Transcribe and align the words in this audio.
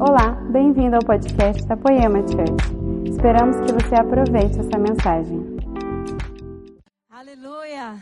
Olá, 0.00 0.30
bem-vindo 0.52 0.94
ao 0.94 1.02
podcast 1.02 1.66
da 1.66 1.76
Poema 1.76 2.20
Church. 2.20 3.10
Esperamos 3.10 3.56
que 3.56 3.72
você 3.72 3.96
aproveite 3.96 4.60
essa 4.60 4.78
mensagem. 4.78 5.40
Aleluia! 7.10 8.00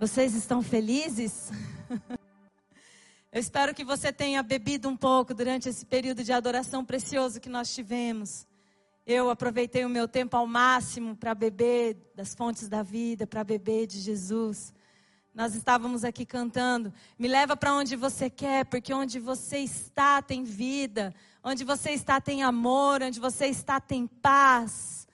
Vocês 0.00 0.34
estão 0.34 0.62
felizes? 0.62 1.52
Eu 3.30 3.38
espero 3.38 3.74
que 3.74 3.84
você 3.84 4.10
tenha 4.10 4.42
bebido 4.42 4.88
um 4.88 4.96
pouco 4.96 5.34
durante 5.34 5.68
esse 5.68 5.84
período 5.84 6.24
de 6.24 6.32
adoração 6.32 6.82
precioso 6.82 7.42
que 7.42 7.50
nós 7.50 7.74
tivemos. 7.74 8.46
Eu 9.06 9.28
aproveitei 9.28 9.84
o 9.84 9.88
meu 9.90 10.08
tempo 10.08 10.34
ao 10.34 10.46
máximo 10.46 11.14
para 11.14 11.34
beber 11.34 11.94
das 12.14 12.34
fontes 12.34 12.70
da 12.70 12.82
vida, 12.82 13.26
para 13.26 13.44
beber 13.44 13.86
de 13.86 13.98
Jesus. 14.00 14.72
Nós 15.38 15.54
estávamos 15.54 16.02
aqui 16.02 16.26
cantando. 16.26 16.92
Me 17.16 17.28
leva 17.28 17.56
para 17.56 17.72
onde 17.72 17.94
você 17.94 18.28
quer, 18.28 18.64
porque 18.64 18.92
onde 18.92 19.20
você 19.20 19.58
está 19.58 20.20
tem 20.20 20.42
vida. 20.42 21.14
Onde 21.44 21.62
você 21.62 21.92
está 21.92 22.20
tem 22.20 22.42
amor. 22.42 23.04
Onde 23.04 23.20
você 23.20 23.46
está 23.46 23.78
tem 23.78 24.08
paz. 24.08 25.06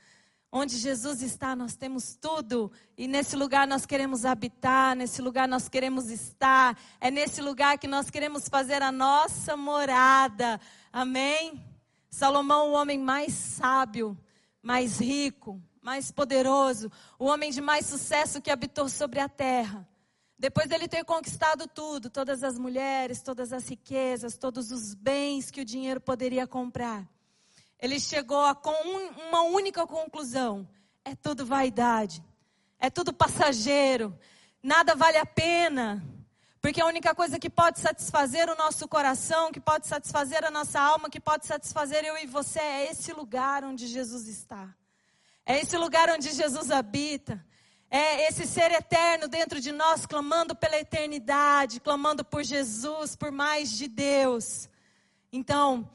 Onde 0.50 0.78
Jesus 0.78 1.20
está, 1.20 1.54
nós 1.54 1.76
temos 1.76 2.16
tudo. 2.16 2.72
E 2.96 3.06
nesse 3.06 3.36
lugar 3.36 3.66
nós 3.68 3.84
queremos 3.84 4.24
habitar, 4.24 4.96
nesse 4.96 5.20
lugar 5.20 5.46
nós 5.46 5.68
queremos 5.68 6.08
estar. 6.08 6.74
É 6.98 7.10
nesse 7.10 7.42
lugar 7.42 7.76
que 7.76 7.86
nós 7.86 8.08
queremos 8.08 8.48
fazer 8.48 8.80
a 8.80 8.90
nossa 8.90 9.58
morada. 9.58 10.58
Amém? 10.90 11.62
Salomão, 12.08 12.70
o 12.70 12.72
homem 12.72 12.98
mais 12.98 13.34
sábio, 13.34 14.16
mais 14.62 14.98
rico, 14.98 15.60
mais 15.82 16.10
poderoso, 16.10 16.90
o 17.18 17.26
homem 17.26 17.50
de 17.50 17.60
mais 17.60 17.84
sucesso 17.84 18.40
que 18.40 18.50
habitou 18.50 18.88
sobre 18.88 19.20
a 19.20 19.28
terra. 19.28 19.86
Depois 20.38 20.68
dele 20.68 20.88
ter 20.88 21.04
conquistado 21.04 21.66
tudo, 21.68 22.10
todas 22.10 22.42
as 22.42 22.58
mulheres, 22.58 23.22
todas 23.22 23.52
as 23.52 23.68
riquezas, 23.68 24.36
todos 24.36 24.70
os 24.70 24.94
bens 24.94 25.50
que 25.50 25.60
o 25.60 25.64
dinheiro 25.64 26.00
poderia 26.00 26.46
comprar, 26.46 27.08
ele 27.80 28.00
chegou 28.00 28.44
a 28.44 28.54
com 28.54 28.74
uma 29.28 29.42
única 29.42 29.86
conclusão: 29.86 30.68
é 31.04 31.14
tudo 31.14 31.46
vaidade, 31.46 32.22
é 32.78 32.90
tudo 32.90 33.12
passageiro, 33.12 34.18
nada 34.62 34.94
vale 34.94 35.18
a 35.18 35.26
pena. 35.26 36.02
Porque 36.60 36.80
a 36.80 36.86
única 36.86 37.14
coisa 37.14 37.38
que 37.38 37.50
pode 37.50 37.78
satisfazer 37.78 38.48
o 38.48 38.56
nosso 38.56 38.88
coração, 38.88 39.52
que 39.52 39.60
pode 39.60 39.86
satisfazer 39.86 40.46
a 40.46 40.50
nossa 40.50 40.80
alma, 40.80 41.10
que 41.10 41.20
pode 41.20 41.44
satisfazer 41.46 42.02
eu 42.06 42.16
e 42.16 42.26
você, 42.26 42.58
é 42.58 42.90
esse 42.90 43.12
lugar 43.12 43.62
onde 43.64 43.86
Jesus 43.86 44.26
está. 44.26 44.74
É 45.44 45.60
esse 45.60 45.76
lugar 45.76 46.08
onde 46.08 46.32
Jesus 46.32 46.70
habita. 46.70 47.44
É 47.96 48.26
esse 48.26 48.44
ser 48.44 48.72
eterno 48.72 49.28
dentro 49.28 49.60
de 49.60 49.70
nós, 49.70 50.04
clamando 50.04 50.52
pela 50.52 50.76
eternidade, 50.76 51.78
clamando 51.78 52.24
por 52.24 52.42
Jesus, 52.42 53.14
por 53.14 53.30
mais 53.30 53.70
de 53.70 53.86
Deus. 53.86 54.68
Então, 55.32 55.88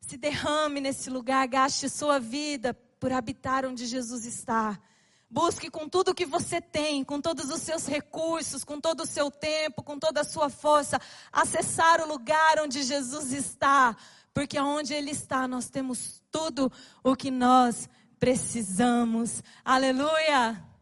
se 0.00 0.16
derrame 0.16 0.80
nesse 0.80 1.10
lugar, 1.10 1.46
gaste 1.46 1.86
sua 1.90 2.18
vida 2.18 2.72
por 2.98 3.12
habitar 3.12 3.66
onde 3.66 3.84
Jesus 3.84 4.24
está. 4.24 4.80
Busque 5.28 5.68
com 5.68 5.86
tudo 5.86 6.12
o 6.12 6.14
que 6.14 6.24
você 6.24 6.62
tem, 6.62 7.04
com 7.04 7.20
todos 7.20 7.50
os 7.50 7.60
seus 7.60 7.86
recursos, 7.86 8.64
com 8.64 8.80
todo 8.80 9.02
o 9.02 9.06
seu 9.06 9.30
tempo, 9.30 9.82
com 9.82 9.98
toda 9.98 10.22
a 10.22 10.24
sua 10.24 10.48
força, 10.48 10.98
acessar 11.30 12.00
o 12.00 12.08
lugar 12.08 12.58
onde 12.60 12.82
Jesus 12.82 13.34
está, 13.34 13.94
porque 14.32 14.58
onde 14.58 14.94
Ele 14.94 15.10
está 15.10 15.46
nós 15.46 15.68
temos 15.68 16.22
tudo 16.32 16.72
o 17.02 17.14
que 17.14 17.30
nós 17.30 17.86
precisamos. 18.18 19.42
Aleluia! 19.62 20.72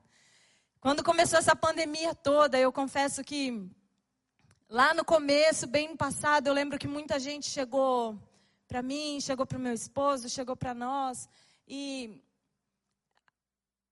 Quando 0.83 1.05
começou 1.05 1.39
essa 1.39 1.55
pandemia 1.55 2.13
toda, 2.13 2.59
eu 2.59 2.73
confesso 2.73 3.23
que 3.23 3.71
lá 4.69 4.93
no 4.93 5.05
começo, 5.05 5.65
bem 5.65 5.91
no 5.91 5.97
passado, 5.97 6.49
eu 6.49 6.53
lembro 6.53 6.77
que 6.77 6.89
muita 6.89 7.21
gente 7.21 7.49
chegou 7.49 8.19
para 8.67 8.83
mim, 8.83 9.21
chegou 9.21 9.47
para 9.47 9.59
o 9.59 9.61
meu 9.61 9.73
esposo, 9.73 10.29
chegou 10.29 10.57
para 10.57 10.75
nós. 10.75 11.29
E 11.69 12.21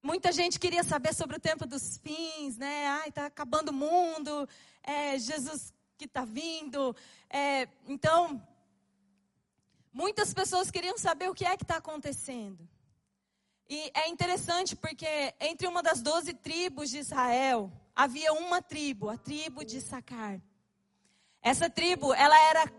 muita 0.03 0.33
gente 0.33 0.59
queria 0.59 0.83
saber 0.83 1.15
sobre 1.15 1.37
o 1.37 1.39
tempo 1.39 1.65
dos 1.65 1.97
fins, 1.99 2.57
né? 2.57 2.87
Ai, 2.87 3.07
está 3.07 3.27
acabando 3.27 3.69
o 3.69 3.73
mundo, 3.73 4.45
é 4.83 5.17
Jesus 5.17 5.73
que 5.97 6.03
está 6.03 6.25
vindo. 6.25 6.93
É, 7.29 7.69
então, 7.87 8.45
muitas 9.93 10.33
pessoas 10.33 10.69
queriam 10.69 10.97
saber 10.97 11.29
o 11.29 11.33
que 11.33 11.45
é 11.45 11.55
que 11.55 11.63
está 11.63 11.77
acontecendo. 11.77 12.67
E 13.73 13.89
é 13.93 14.09
interessante 14.09 14.75
porque 14.75 15.07
entre 15.39 15.65
uma 15.65 15.81
das 15.81 16.01
doze 16.01 16.33
tribos 16.33 16.89
de 16.89 16.97
Israel, 16.97 17.71
havia 17.95 18.33
uma 18.33 18.61
tribo, 18.61 19.07
a 19.09 19.15
tribo 19.15 19.63
de 19.63 19.79
Sacar. 19.79 20.41
Essa 21.41 21.69
tribo, 21.69 22.13
ela 22.13 22.37
era 22.49 22.69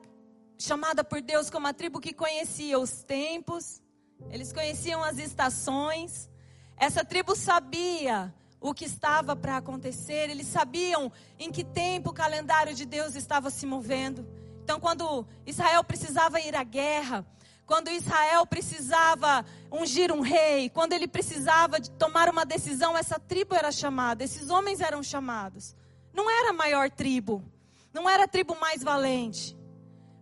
chamada 0.58 1.02
por 1.02 1.22
Deus 1.22 1.48
como 1.48 1.66
a 1.66 1.72
tribo 1.72 1.98
que 1.98 2.12
conhecia 2.12 2.78
os 2.78 3.02
tempos, 3.04 3.81
eles 4.28 4.52
conheciam 4.52 5.02
as 5.02 5.16
estações. 5.16 6.28
Essa 6.76 7.02
tribo 7.02 7.34
sabia 7.34 8.31
o 8.60 8.75
que 8.75 8.84
estava 8.84 9.34
para 9.34 9.56
acontecer, 9.56 10.28
eles 10.28 10.47
sabiam 10.47 11.10
em 11.38 11.50
que 11.50 11.64
tempo 11.64 12.10
o 12.10 12.14
calendário 12.14 12.75
de 12.75 12.84
Deus 12.84 13.14
estava 13.14 13.48
se 13.48 13.64
movendo. 13.64 14.28
Então, 14.62 14.78
quando 14.78 15.26
Israel 15.47 15.82
precisava 15.82 16.38
ir 16.38 16.54
à 16.54 16.62
guerra, 16.62 17.26
quando 17.72 17.88
Israel 17.88 18.44
precisava 18.44 19.46
ungir 19.70 20.12
um 20.12 20.20
rei, 20.20 20.68
quando 20.68 20.92
ele 20.92 21.08
precisava 21.08 21.80
de 21.80 21.90
tomar 21.92 22.28
uma 22.28 22.44
decisão, 22.44 22.94
essa 22.94 23.18
tribo 23.18 23.54
era 23.54 23.72
chamada, 23.72 24.22
esses 24.22 24.50
homens 24.50 24.82
eram 24.82 25.02
chamados. 25.02 25.74
Não 26.12 26.30
era 26.30 26.50
a 26.50 26.52
maior 26.52 26.90
tribo, 26.90 27.42
não 27.90 28.06
era 28.06 28.24
a 28.24 28.28
tribo 28.28 28.54
mais 28.60 28.82
valente. 28.82 29.56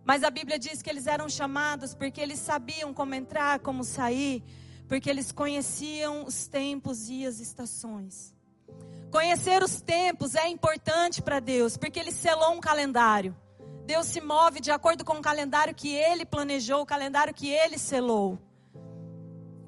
Mas 0.05 0.23
a 0.23 0.29
Bíblia 0.29 0.57
diz 0.57 0.81
que 0.81 0.89
eles 0.89 1.07
eram 1.07 1.27
chamados 1.27 1.93
porque 1.93 2.21
eles 2.21 2.39
sabiam 2.39 2.93
como 2.93 3.15
entrar, 3.15 3.59
como 3.59 3.83
sair, 3.83 4.41
porque 4.87 5.09
eles 5.09 5.33
conheciam 5.33 6.23
os 6.23 6.47
tempos 6.47 7.09
e 7.09 7.25
as 7.25 7.41
estações. 7.41 8.33
Conhecer 9.11 9.61
os 9.61 9.81
tempos 9.81 10.35
é 10.35 10.47
importante 10.47 11.21
para 11.21 11.41
Deus, 11.41 11.75
porque 11.75 11.99
ele 11.99 12.13
selou 12.13 12.53
um 12.53 12.61
calendário. 12.61 13.35
Deus 13.91 14.07
se 14.07 14.21
move 14.21 14.61
de 14.61 14.71
acordo 14.71 15.03
com 15.03 15.15
o 15.17 15.21
calendário 15.21 15.75
que 15.75 15.93
ele 15.93 16.23
planejou, 16.25 16.79
o 16.81 16.85
calendário 16.85 17.33
que 17.33 17.49
ele 17.49 17.77
selou. 17.77 18.39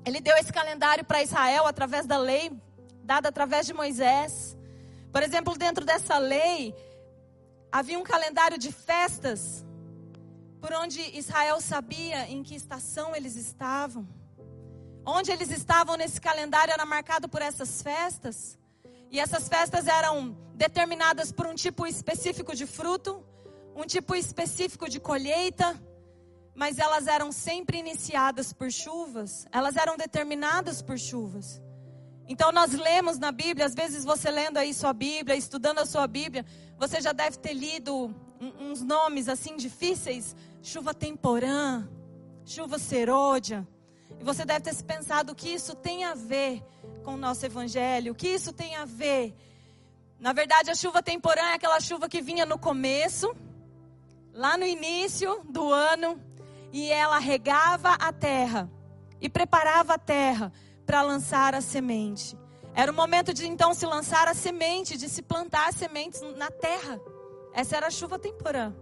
Ele 0.06 0.22
deu 0.22 0.36
esse 0.38 0.54
calendário 0.60 1.04
para 1.04 1.22
Israel 1.22 1.66
através 1.68 2.06
da 2.06 2.18
lei 2.18 2.46
dada 3.04 3.28
através 3.28 3.66
de 3.66 3.74
Moisés. 3.74 4.58
Por 5.12 5.22
exemplo, 5.22 5.58
dentro 5.58 5.84
dessa 5.84 6.18
lei, 6.18 6.74
havia 7.70 8.00
um 8.00 8.04
calendário 8.04 8.58
de 8.58 8.72
festas 8.72 9.66
por 10.62 10.72
onde 10.72 11.02
Israel 11.18 11.60
sabia 11.60 12.30
em 12.30 12.44
que 12.44 12.56
estação 12.56 13.14
eles 13.14 13.36
estavam. 13.36 14.08
Onde 15.06 15.34
eles 15.34 15.52
estavam 15.52 15.98
nesse 15.98 16.22
calendário 16.22 16.72
era 16.72 16.86
marcado 16.86 17.28
por 17.28 17.42
essas 17.42 17.82
festas. 17.82 18.58
E 19.12 19.20
essas 19.20 19.50
festas 19.50 19.86
eram 19.86 20.18
determinadas 20.56 21.30
por 21.30 21.46
um 21.46 21.56
tipo 21.56 21.86
específico 21.86 22.56
de 22.56 22.66
fruto, 22.66 23.22
um 23.76 23.86
tipo 23.86 24.16
específico 24.16 24.90
de 24.90 25.00
colheita, 25.00 25.82
mas 26.56 26.78
elas 26.78 27.08
eram 27.08 27.32
sempre 27.32 27.78
iniciadas 27.80 28.54
por 28.54 28.72
chuvas, 28.72 29.46
elas 29.52 29.76
eram 29.76 29.98
determinadas 29.98 30.82
por 30.82 30.98
chuvas. 30.98 31.62
Então 32.28 32.52
nós 32.52 32.72
lemos 32.72 33.18
na 33.18 33.32
Bíblia, 33.32 33.66
às 33.66 33.74
vezes 33.74 34.06
você 34.06 34.30
lendo 34.32 34.58
aí 34.58 34.74
sua 34.74 34.94
Bíblia, 34.94 35.36
estudando 35.36 35.80
a 35.80 35.86
sua 35.86 36.08
Bíblia, 36.08 36.46
você 36.78 37.02
já 37.02 37.12
deve 37.12 37.38
ter 37.38 37.54
lido 37.54 38.14
uns 38.60 38.82
nomes 38.82 39.28
assim 39.28 39.56
difíceis, 39.56 40.36
chuva 40.62 40.94
temporã, 40.94 41.88
chuva 42.46 42.78
serôdia. 42.78 43.68
E 44.20 44.24
você 44.24 44.46
deve 44.46 44.62
ter 44.62 44.74
se 44.74 44.84
pensado 44.84 45.36
que 45.36 45.50
isso 45.50 45.76
tem 45.76 46.06
a 46.06 46.14
ver 46.14 46.64
com 47.04 47.16
o 47.16 47.18
nosso 47.18 47.46
evangelho, 47.46 48.16
que 48.16 48.28
isso 48.28 48.54
tem 48.54 48.76
a 48.76 48.86
ver. 48.86 49.36
Na 50.20 50.32
verdade, 50.32 50.72
a 50.72 50.76
chuva 50.76 51.04
temporã 51.04 51.42
é 51.42 51.54
aquela 51.56 51.80
chuva 51.82 52.08
que 52.08 52.22
vinha 52.22 52.46
no 52.46 52.58
começo, 52.58 53.36
lá 54.34 54.58
no 54.58 54.66
início 54.66 55.42
do 55.46 55.72
ano, 55.72 56.20
e 56.72 56.90
ela 56.92 57.20
regava 57.20 57.94
a 57.94 58.12
terra 58.12 58.70
e 59.22 59.30
preparava 59.30 59.94
a 59.94 60.00
terra 60.00 60.52
para 60.86 61.02
lançar 61.02 61.54
a 61.54 61.62
semente. 61.62 62.38
Era 62.74 62.92
o 62.92 62.96
momento 62.96 63.34
de 63.34 63.48
então 63.48 63.74
se 63.74 63.86
lançar 63.86 64.28
a 64.28 64.34
semente, 64.34 64.98
de 64.98 65.08
se 65.08 65.22
plantar 65.22 65.72
sementes 65.72 66.22
na 66.36 66.50
terra. 66.50 67.00
Essa 67.54 67.78
era 67.78 67.88
a 67.88 67.92
chuva 67.92 68.18
temporã. 68.18 68.74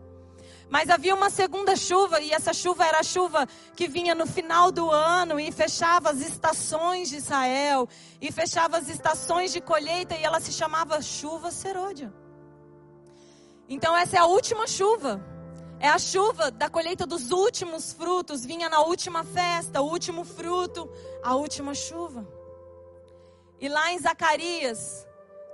Mas 0.70 0.90
havia 0.90 1.14
uma 1.14 1.30
segunda 1.30 1.76
chuva, 1.76 2.22
e 2.22 2.32
essa 2.32 2.54
chuva 2.54 2.86
era 2.86 3.02
a 3.02 3.04
chuva 3.04 3.46
que 3.76 3.90
vinha 3.90 4.16
no 4.16 4.26
final 4.26 4.72
do 4.72 4.90
ano 4.90 5.38
e 5.38 5.52
fechava 5.52 6.10
as 6.10 6.22
estações 6.22 7.10
de 7.10 7.18
Israel, 7.18 7.90
e 8.22 8.32
fechava 8.32 8.78
as 8.78 8.88
estações 8.88 9.52
de 9.52 9.60
colheita, 9.60 10.16
e 10.16 10.24
ela 10.24 10.40
se 10.40 10.54
chamava 10.54 11.02
chuva 11.02 11.52
serôdia. 11.52 12.14
Então, 13.68 13.96
essa 13.96 14.16
é 14.16 14.20
a 14.20 14.26
última 14.26 14.66
chuva. 14.66 15.22
É 15.84 15.88
a 15.88 15.98
chuva 15.98 16.52
da 16.52 16.70
colheita 16.70 17.08
dos 17.08 17.32
últimos 17.32 17.92
frutos, 17.92 18.46
vinha 18.46 18.70
na 18.70 18.82
última 18.82 19.24
festa, 19.24 19.82
o 19.82 19.90
último 19.90 20.24
fruto, 20.24 20.88
a 21.24 21.34
última 21.34 21.74
chuva. 21.74 22.24
E 23.60 23.68
lá 23.68 23.92
em 23.92 23.98
Zacarias, 23.98 25.08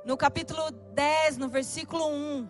no 0.04 0.18
capítulo 0.18 0.70
10, 0.70 1.38
no 1.38 1.48
versículo 1.48 2.06
1, 2.10 2.46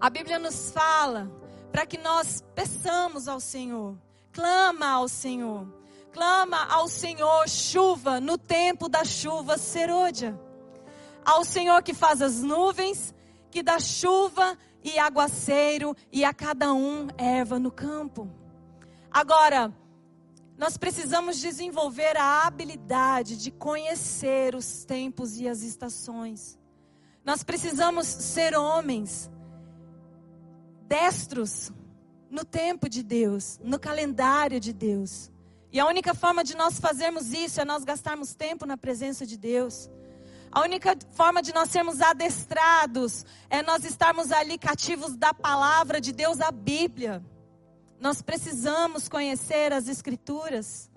a 0.00 0.08
Bíblia 0.08 0.38
nos 0.38 0.70
fala, 0.70 1.28
para 1.72 1.84
que 1.84 1.98
nós 1.98 2.40
peçamos 2.54 3.26
ao 3.26 3.40
Senhor. 3.40 3.98
Clama 4.30 4.90
ao 4.90 5.08
Senhor. 5.08 5.66
Clama 6.12 6.68
ao 6.70 6.86
Senhor 6.86 7.48
chuva 7.48 8.20
no 8.20 8.38
tempo 8.38 8.88
da 8.88 9.04
chuva 9.04 9.58
serôdia. 9.58 10.38
Ao 11.24 11.44
Senhor 11.44 11.82
que 11.82 11.92
faz 11.92 12.22
as 12.22 12.40
nuvens, 12.40 13.12
que 13.50 13.60
dá 13.60 13.80
chuva 13.80 14.56
e 14.82 14.98
aguaceiro 14.98 15.96
e 16.12 16.24
a 16.24 16.32
cada 16.32 16.72
um 16.72 17.08
erva 17.16 17.58
no 17.58 17.70
campo. 17.70 18.28
Agora, 19.10 19.72
nós 20.56 20.76
precisamos 20.76 21.38
desenvolver 21.38 22.16
a 22.16 22.46
habilidade 22.46 23.36
de 23.36 23.50
conhecer 23.50 24.54
os 24.54 24.84
tempos 24.84 25.38
e 25.38 25.48
as 25.48 25.62
estações. 25.62 26.58
Nós 27.24 27.44
precisamos 27.44 28.06
ser 28.06 28.56
homens 28.56 29.30
destros 30.86 31.70
no 32.30 32.44
tempo 32.44 32.88
de 32.88 33.02
Deus, 33.02 33.60
no 33.62 33.78
calendário 33.78 34.58
de 34.58 34.72
Deus. 34.72 35.30
E 35.70 35.78
a 35.78 35.86
única 35.86 36.14
forma 36.14 36.42
de 36.42 36.56
nós 36.56 36.80
fazermos 36.80 37.32
isso 37.32 37.60
é 37.60 37.64
nós 37.64 37.84
gastarmos 37.84 38.34
tempo 38.34 38.66
na 38.66 38.76
presença 38.76 39.26
de 39.26 39.36
Deus. 39.36 39.90
A 40.50 40.60
única 40.62 40.96
forma 41.12 41.42
de 41.42 41.52
nós 41.52 41.70
sermos 41.70 42.00
adestrados 42.00 43.24
é 43.50 43.62
nós 43.62 43.84
estarmos 43.84 44.32
ali 44.32 44.56
cativos 44.56 45.16
da 45.16 45.34
palavra 45.34 46.00
de 46.00 46.12
Deus, 46.12 46.40
a 46.40 46.50
Bíblia. 46.50 47.22
Nós 48.00 48.22
precisamos 48.22 49.08
conhecer 49.08 49.72
as 49.72 49.88
Escrituras. 49.88 50.90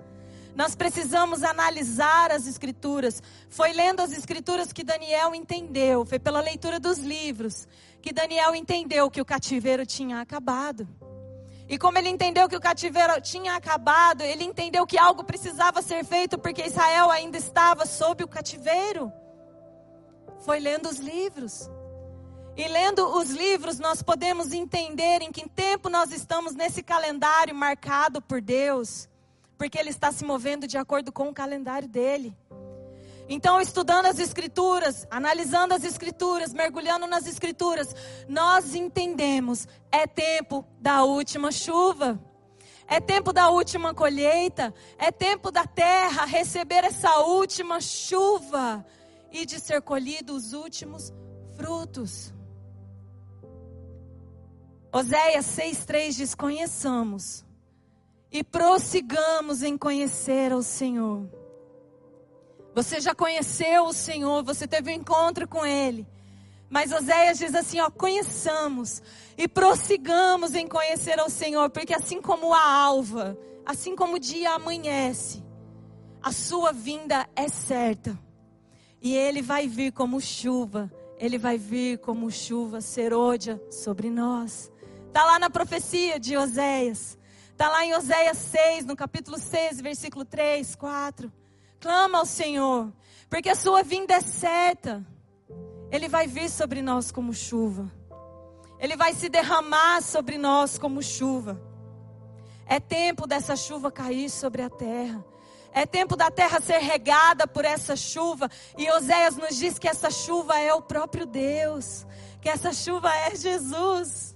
Nós 0.56 0.76
precisamos 0.76 1.44
analisar 1.44 2.32
as 2.32 2.48
Escrituras. 2.48 3.22
Foi 3.50 3.74
lendo 3.74 4.02
as 4.02 4.14
Escrituras 4.14 4.72
que 4.72 4.84
Daniel 4.84 5.36
entendeu, 5.36 6.06
foi 6.06 6.20
pela 6.20 6.42
leitura 6.42 6.80
dos 6.80 7.00
livros 7.00 7.68
que 8.02 8.12
Daniel 8.12 8.56
entendeu 8.56 9.12
que 9.12 9.22
o 9.22 9.26
cativeiro 9.26 9.86
tinha 9.86 10.22
acabado. 10.22 10.88
E 11.70 11.78
como 11.78 11.98
ele 11.98 12.10
entendeu 12.10 12.50
que 12.50 12.56
o 12.56 12.60
cativeiro 12.60 13.22
tinha 13.22 13.56
acabado, 13.56 14.24
ele 14.24 14.44
entendeu 14.44 14.86
que 14.86 14.98
algo 14.98 15.24
precisava 15.24 15.82
ser 15.82 16.04
feito 16.04 16.38
porque 16.38 16.66
Israel 16.66 17.10
ainda 17.10 17.38
estava 17.38 17.86
sob 17.86 18.24
o 18.24 18.28
cativeiro. 18.28 19.12
Foi 20.42 20.60
lendo 20.60 20.90
os 20.90 20.98
livros. 20.98 21.70
E 22.58 22.68
lendo 22.68 23.08
os 23.18 23.30
livros, 23.30 23.80
nós 23.80 24.02
podemos 24.02 24.52
entender 24.52 25.22
em 25.22 25.32
que 25.32 25.48
tempo 25.48 25.90
nós 25.90 26.12
estamos 26.12 26.54
nesse 26.54 26.84
calendário 26.84 27.56
marcado 27.56 28.22
por 28.22 28.42
Deus, 28.42 29.08
porque 29.58 29.78
Ele 29.78 29.90
está 29.90 30.12
se 30.12 30.26
movendo 30.26 30.68
de 30.68 30.78
acordo 30.78 31.12
com 31.12 31.30
o 31.30 31.34
calendário 31.34 31.88
dele. 31.88 32.36
Então, 33.30 33.62
estudando 33.62 34.08
as 34.08 34.20
Escrituras, 34.20 35.08
analisando 35.10 35.74
as 35.74 35.86
Escrituras, 35.86 36.54
mergulhando 36.54 37.08
nas 37.08 37.26
Escrituras, 37.26 37.96
nós 38.28 38.76
entendemos: 38.76 39.68
é 39.92 40.06
tempo 40.06 40.66
da 40.80 41.04
última 41.04 41.52
chuva. 41.52 42.20
É 42.88 43.00
tempo 43.00 43.32
da 43.32 43.48
última 43.48 43.94
colheita, 43.94 44.74
é 44.98 45.14
tempo 45.14 45.50
da 45.50 45.66
terra 45.66 46.26
receber 46.26 46.84
essa 46.84 47.20
última 47.20 47.80
chuva 47.80 48.86
e 49.32 49.46
de 49.46 49.60
ser 49.60 49.82
colhido 49.82 50.36
os 50.36 50.54
últimos 50.54 51.14
frutos. 51.56 52.34
Oséias 54.92 55.46
6,3 55.46 56.16
diz: 56.16 56.36
Conheçamos 56.36 57.46
e 58.32 58.44
prossigamos 58.44 59.64
em 59.64 59.78
conhecer 59.78 60.52
ao 60.52 60.62
Senhor. 60.62 61.30
Você 62.74 63.02
já 63.02 63.14
conheceu 63.14 63.86
o 63.86 63.94
Senhor, 63.94 64.44
você 64.44 64.68
teve 64.68 64.92
um 64.92 64.96
encontro 64.96 65.48
com 65.48 65.66
Ele. 65.66 66.08
Mas 66.70 66.94
Oséias 66.94 67.38
diz 67.38 67.54
assim: 67.54 67.82
ó, 67.82 67.92
conheçamos 67.92 69.04
e 69.38 69.46
prossigamos 69.46 70.56
em 70.56 70.66
conhecer 70.66 71.20
ao 71.20 71.30
Senhor, 71.30 71.70
porque 71.70 71.94
assim 71.94 72.22
como 72.22 72.54
a 72.54 72.64
alva, 72.64 73.38
assim 73.66 73.94
como 73.94 74.16
o 74.16 74.20
dia 74.20 74.52
amanhece, 74.52 75.44
a 76.24 76.32
sua 76.32 76.72
vinda 76.72 77.28
é 77.36 77.50
certa. 77.50 78.18
E 79.02 79.16
ele 79.16 79.42
vai 79.42 79.68
vir 79.68 79.92
como 79.92 80.22
chuva, 80.22 80.92
ele 81.18 81.38
vai 81.38 81.58
vir 81.58 81.98
como 81.98 82.30
chuva 82.30 82.82
serôdia 82.82 83.60
sobre 83.72 84.10
nós. 84.10 84.72
Está 85.08 85.26
lá 85.26 85.40
na 85.40 85.50
profecia 85.50 86.20
de 86.20 86.38
Oséias. 86.38 87.18
Está 87.52 87.68
lá 87.68 87.84
em 87.86 87.94
Oséias 87.96 88.38
6, 88.38 88.86
no 88.86 88.96
capítulo 88.96 89.38
6, 89.38 89.82
versículo 89.82 90.24
3, 90.24 90.76
4. 90.76 91.32
Clama 91.80 92.20
ao 92.20 92.26
Senhor, 92.26 92.94
porque 93.28 93.50
a 93.50 93.56
sua 93.56 93.82
vinda 93.82 94.14
é 94.14 94.22
certa. 94.22 95.06
Ele 95.92 96.08
vai 96.08 96.28
vir 96.28 96.50
sobre 96.50 96.82
nós 96.82 97.12
como 97.12 97.34
chuva. 97.34 97.92
Ele 98.80 98.96
vai 98.96 99.14
se 99.14 99.30
derramar 99.30 100.02
sobre 100.02 100.38
nós 100.38 100.78
como 100.78 101.02
chuva. 101.04 101.62
É 102.66 102.80
tempo 102.80 103.28
dessa 103.28 103.56
chuva 103.56 103.92
cair 103.92 104.30
sobre 104.30 104.62
a 104.62 104.70
terra. 104.70 105.26
É 105.74 105.86
tempo 105.86 106.16
da 106.16 106.30
terra 106.30 106.60
ser 106.60 106.80
regada 106.80 107.48
por 107.48 107.64
essa 107.64 107.96
chuva. 107.96 108.50
E 108.78 108.90
Oséias 108.92 109.38
nos 109.38 109.56
diz 109.56 109.80
que 109.80 109.88
essa 109.88 110.10
chuva 110.12 110.60
é 110.60 110.74
o 110.74 110.82
próprio 110.82 111.26
Deus. 111.26 112.06
Que 112.42 112.50
essa 112.50 112.74
chuva 112.74 113.14
é 113.16 113.36
Jesus. 113.36 114.36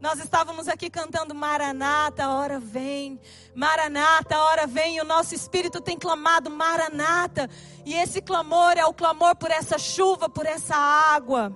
Nós 0.00 0.18
estávamos 0.18 0.66
aqui 0.66 0.88
cantando 0.88 1.34
Maranata, 1.34 2.24
a 2.24 2.34
hora 2.34 2.58
vem. 2.58 3.20
Maranata, 3.54 4.36
a 4.36 4.44
hora 4.44 4.66
vem. 4.66 4.96
E 4.96 5.00
o 5.00 5.04
nosso 5.04 5.34
espírito 5.34 5.80
tem 5.80 5.98
clamado 5.98 6.48
Maranata. 6.48 7.50
E 7.84 7.94
esse 7.94 8.22
clamor 8.22 8.78
é 8.78 8.84
o 8.86 8.94
clamor 8.94 9.36
por 9.36 9.50
essa 9.50 9.78
chuva, 9.78 10.28
por 10.28 10.46
essa 10.46 10.76
água. 10.76 11.52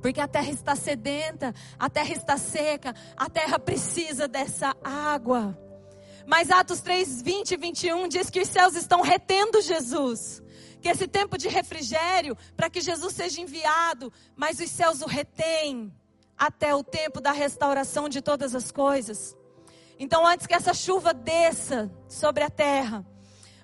Porque 0.00 0.20
a 0.20 0.28
terra 0.28 0.50
está 0.50 0.74
sedenta, 0.74 1.54
a 1.78 1.88
terra 1.88 2.12
está 2.12 2.36
seca, 2.36 2.94
a 3.16 3.28
terra 3.28 3.58
precisa 3.58 4.26
dessa 4.26 4.74
água. 4.82 5.56
Mas 6.26 6.50
Atos 6.50 6.80
3, 6.80 7.22
20 7.22 7.50
e 7.52 7.56
21 7.56 8.08
diz 8.08 8.30
que 8.30 8.40
os 8.40 8.48
céus 8.48 8.74
estão 8.74 9.00
retendo 9.00 9.60
Jesus. 9.60 10.42
Que 10.80 10.88
esse 10.88 11.06
tempo 11.06 11.38
de 11.38 11.48
refrigério, 11.48 12.36
para 12.56 12.68
que 12.68 12.80
Jesus 12.80 13.14
seja 13.14 13.40
enviado, 13.40 14.12
mas 14.34 14.58
os 14.58 14.70
céus 14.70 15.00
o 15.02 15.06
retêm 15.06 15.92
até 16.36 16.74
o 16.74 16.82
tempo 16.82 17.20
da 17.20 17.32
restauração 17.32 18.08
de 18.08 18.20
todas 18.20 18.54
as 18.54 18.72
coisas. 18.72 19.36
Então, 19.98 20.26
antes 20.26 20.46
que 20.46 20.54
essa 20.54 20.74
chuva 20.74 21.14
desça 21.14 21.90
sobre 22.08 22.42
a 22.42 22.50
terra, 22.50 23.06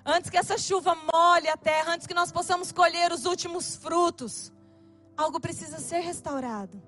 antes 0.05 0.29
que 0.29 0.37
essa 0.37 0.57
chuva 0.57 0.95
molhe 0.95 1.49
a 1.49 1.57
terra, 1.57 1.93
antes 1.93 2.07
que 2.07 2.13
nós 2.13 2.31
possamos 2.31 2.71
colher 2.71 3.11
os 3.11 3.25
últimos 3.25 3.75
frutos, 3.75 4.53
algo 5.17 5.39
precisa 5.39 5.79
ser 5.79 5.99
restaurado. 5.99 6.81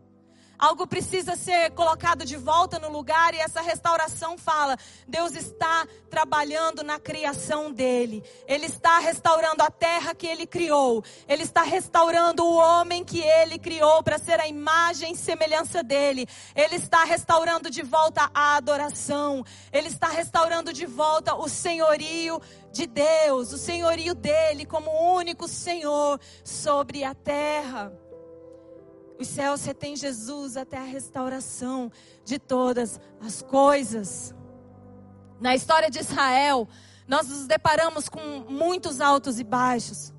Algo 0.62 0.86
precisa 0.86 1.36
ser 1.36 1.72
colocado 1.72 2.24
de 2.24 2.38
volta 2.38 2.78
no 2.78 2.88
lugar 2.88 3.34
e 3.34 3.40
essa 3.40 3.62
restauração 3.62 4.38
fala: 4.38 4.78
Deus 5.08 5.34
está 5.34 5.88
trabalhando 6.08 6.84
na 6.84 7.00
criação 7.00 7.72
dele. 7.72 8.24
Ele 8.48 8.68
está 8.68 9.00
restaurando 9.00 9.64
a 9.64 9.72
terra 9.72 10.14
que 10.14 10.28
ele 10.28 10.46
criou. 10.46 11.04
Ele 11.28 11.42
está 11.42 11.64
restaurando 11.64 12.46
o 12.46 12.56
homem 12.58 13.04
que 13.04 13.22
ele 13.22 13.58
criou 13.58 14.04
para 14.04 14.20
ser 14.20 14.40
a 14.40 14.48
imagem 14.48 15.14
e 15.14 15.18
semelhança 15.18 15.82
dele. 15.82 16.28
Ele 16.56 16.76
está 16.76 17.06
restaurando 17.06 17.68
de 17.72 17.82
volta 17.82 18.30
a 18.32 18.56
adoração. 18.58 19.44
Ele 19.74 19.88
está 19.88 20.10
restaurando 20.10 20.72
de 20.72 20.86
volta 20.86 21.34
o 21.34 21.50
senhorio 21.50 22.40
de 22.72 22.86
Deus, 22.86 23.52
o 23.52 23.58
senhorio 23.58 24.14
dele 24.14 24.68
como 24.68 24.92
único 25.16 25.48
Senhor 25.48 26.20
sobre 26.44 27.04
a 27.04 27.16
terra. 27.16 27.92
Os 29.22 29.28
céus 29.28 29.64
retêm 29.64 29.96
Jesus 29.96 30.58
até 30.58 30.78
a 30.78 30.84
restauração 30.84 31.92
de 32.26 32.40
todas 32.40 33.00
as 33.24 33.44
coisas. 33.44 34.34
Na 35.40 35.54
história 35.54 35.92
de 35.92 36.00
Israel, 36.00 36.68
nós 37.08 37.28
nos 37.28 37.46
deparamos 37.46 38.10
com 38.10 38.20
muitos 38.50 39.00
altos 39.00 39.40
e 39.40 39.44
baixos. 39.44 40.12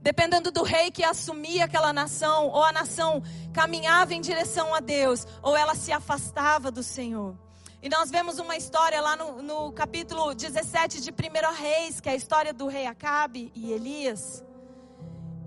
Dependendo 0.00 0.50
do 0.50 0.62
rei 0.62 0.90
que 0.90 1.04
assumia 1.04 1.66
aquela 1.66 1.92
nação, 1.92 2.46
ou 2.46 2.64
a 2.64 2.72
nação 2.72 3.22
caminhava 3.52 4.14
em 4.14 4.22
direção 4.22 4.74
a 4.74 4.80
Deus, 4.80 5.26
ou 5.42 5.54
ela 5.54 5.74
se 5.74 5.92
afastava 5.92 6.70
do 6.70 6.82
Senhor. 6.82 7.36
E 7.82 7.90
nós 7.90 8.10
vemos 8.10 8.38
uma 8.38 8.56
história 8.56 9.02
lá 9.02 9.16
no, 9.16 9.42
no 9.42 9.70
capítulo 9.72 10.34
17 10.34 11.02
de 11.02 11.10
1 11.10 11.14
Reis, 11.54 12.00
que 12.00 12.08
é 12.08 12.12
a 12.12 12.16
história 12.16 12.54
do 12.54 12.68
rei 12.68 12.86
Acabe 12.86 13.52
e 13.54 13.70
Elias. 13.70 14.42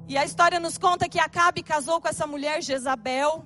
E 0.09 0.17
a 0.17 0.25
história 0.25 0.59
nos 0.59 0.75
conta 0.75 1.07
que 1.07 1.19
Acabe 1.19 1.61
casou 1.61 2.01
com 2.01 2.07
essa 2.07 2.25
mulher 2.25 2.63
Jezabel. 2.63 3.45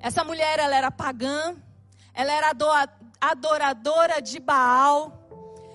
Essa 0.00 0.24
mulher 0.24 0.58
ela 0.58 0.74
era 0.74 0.90
pagã, 0.90 1.54
ela 2.14 2.32
era 2.32 2.50
adoradora 3.20 4.22
de 4.22 4.40
Baal. 4.40 5.28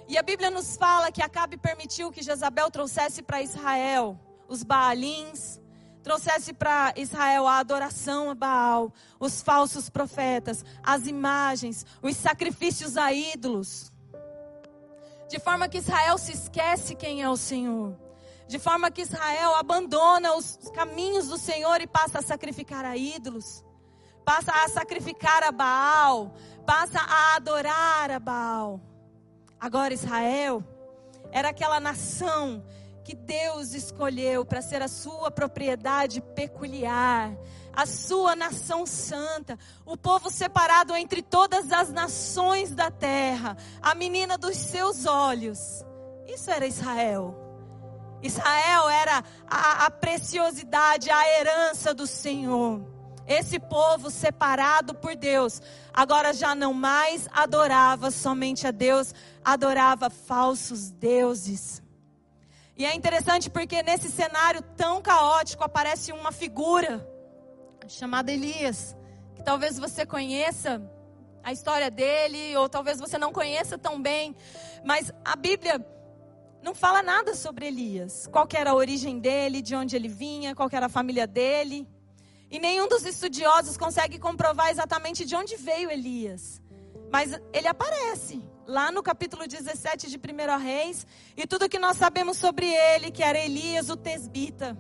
E 0.07 0.17
a 0.17 0.23
Bíblia 0.23 0.49
nos 0.49 0.75
fala 0.75 1.11
que 1.11 1.21
Acabe 1.21 1.55
permitiu 1.55 2.11
que 2.11 2.23
Jezabel 2.23 2.71
trouxesse 2.71 3.21
para 3.21 3.39
Israel 3.39 4.19
os 4.47 4.63
Baalins, 4.63 5.61
trouxesse 6.01 6.51
para 6.51 6.93
Israel 6.95 7.45
a 7.45 7.59
adoração 7.59 8.31
a 8.31 8.33
Baal, 8.33 8.91
os 9.19 9.43
falsos 9.43 9.87
profetas, 9.87 10.65
as 10.81 11.05
imagens, 11.05 11.85
os 12.01 12.17
sacrifícios 12.17 12.97
a 12.97 13.13
ídolos. 13.13 13.91
De 15.29 15.37
forma 15.37 15.69
que 15.69 15.77
Israel 15.77 16.17
se 16.17 16.31
esquece 16.31 16.95
quem 16.95 17.21
é 17.21 17.29
o 17.29 17.37
Senhor 17.37 18.06
de 18.47 18.57
forma 18.57 18.89
que 18.89 19.01
Israel 19.01 19.55
abandona 19.55 20.35
os 20.35 20.57
caminhos 20.73 21.27
do 21.27 21.37
Senhor 21.37 21.81
e 21.81 21.87
passa 21.87 22.19
a 22.19 22.21
sacrificar 22.21 22.85
a 22.85 22.95
ídolos. 22.95 23.63
passa 24.23 24.51
a 24.51 24.67
sacrificar 24.67 25.41
a 25.43 25.53
Baal, 25.53 26.33
passa 26.65 26.99
a 26.99 27.37
adorar 27.37 28.11
a 28.11 28.19
Baal. 28.19 28.81
Agora 29.57 29.93
Israel 29.93 30.61
era 31.31 31.49
aquela 31.49 31.79
nação 31.79 32.61
que 33.05 33.15
Deus 33.15 33.73
escolheu 33.73 34.43
para 34.43 34.61
ser 34.61 34.81
a 34.81 34.89
sua 34.89 35.31
propriedade 35.31 36.19
peculiar, 36.19 37.31
a 37.71 37.85
sua 37.85 38.35
nação 38.35 38.85
santa, 38.85 39.57
o 39.85 39.95
povo 39.95 40.29
separado 40.29 40.93
entre 40.93 41.21
todas 41.21 41.71
as 41.71 41.89
nações 41.89 42.75
da 42.75 42.91
terra, 42.91 43.55
a 43.81 43.95
menina 43.95 44.37
dos 44.37 44.57
seus 44.57 45.05
olhos. 45.05 45.85
Isso 46.27 46.51
era 46.51 46.67
Israel. 46.67 47.46
Israel 48.21 48.89
era 48.89 49.23
a, 49.49 49.85
a 49.85 49.91
preciosidade, 49.91 51.09
a 51.09 51.39
herança 51.39 51.93
do 51.93 52.07
Senhor. 52.07 52.81
Esse 53.27 53.59
povo 53.59 54.09
separado 54.09 54.95
por 54.95 55.15
Deus, 55.15 55.61
agora 55.93 56.33
já 56.33 56.55
não 56.55 56.73
mais 56.73 57.27
adorava 57.33 58.09
somente 58.09 58.65
a 58.65 58.71
Deus, 58.71 59.13
adorava 59.43 60.09
falsos 60.09 60.91
deuses. 60.91 61.83
E 62.77 62.85
é 62.85 62.95
interessante 62.95 63.49
porque 63.49 63.83
nesse 63.83 64.09
cenário 64.09 64.61
tão 64.77 65.01
caótico 65.01 65.63
aparece 65.63 66.13
uma 66.13 66.31
figura 66.31 67.05
chamada 67.87 68.31
Elias, 68.31 68.95
que 69.35 69.43
talvez 69.43 69.77
você 69.77 70.05
conheça 70.05 70.81
a 71.43 71.51
história 71.51 71.89
dele, 71.89 72.55
ou 72.55 72.67
talvez 72.67 72.99
você 72.99 73.17
não 73.17 73.31
conheça 73.31 73.77
tão 73.77 74.01
bem, 74.01 74.35
mas 74.83 75.11
a 75.23 75.35
Bíblia 75.35 75.79
não 76.67 76.75
fala 76.75 77.01
nada 77.01 77.33
sobre 77.33 77.65
Elias. 77.67 78.27
Qual 78.27 78.45
era 78.53 78.71
a 78.71 78.75
origem 78.75 79.19
dele, 79.19 79.61
de 79.61 79.73
onde 79.73 79.95
ele 79.95 80.09
vinha, 80.09 80.53
qual 80.53 80.67
era 80.69 80.87
a 80.87 80.89
família 80.89 81.25
dele. 81.25 81.87
E 82.51 82.59
nenhum 82.59 82.89
dos 82.89 83.05
estudiosos 83.05 83.77
consegue 83.77 84.19
comprovar 84.19 84.69
exatamente 84.69 85.23
de 85.23 85.33
onde 85.33 85.55
veio 85.55 85.89
Elias. 85.89 86.61
Mas 87.09 87.31
ele 87.53 87.69
aparece 87.69 88.43
lá 88.65 88.91
no 88.91 89.01
capítulo 89.01 89.47
17 89.47 90.09
de 90.09 90.17
1 90.17 90.57
Reis, 90.59 91.07
e 91.37 91.47
tudo 91.47 91.69
que 91.69 91.79
nós 91.79 91.95
sabemos 91.95 92.35
sobre 92.35 92.67
ele, 92.67 93.11
que 93.11 93.23
era 93.23 93.39
Elias, 93.39 93.89
o 93.89 93.95
tesbita 93.95 94.77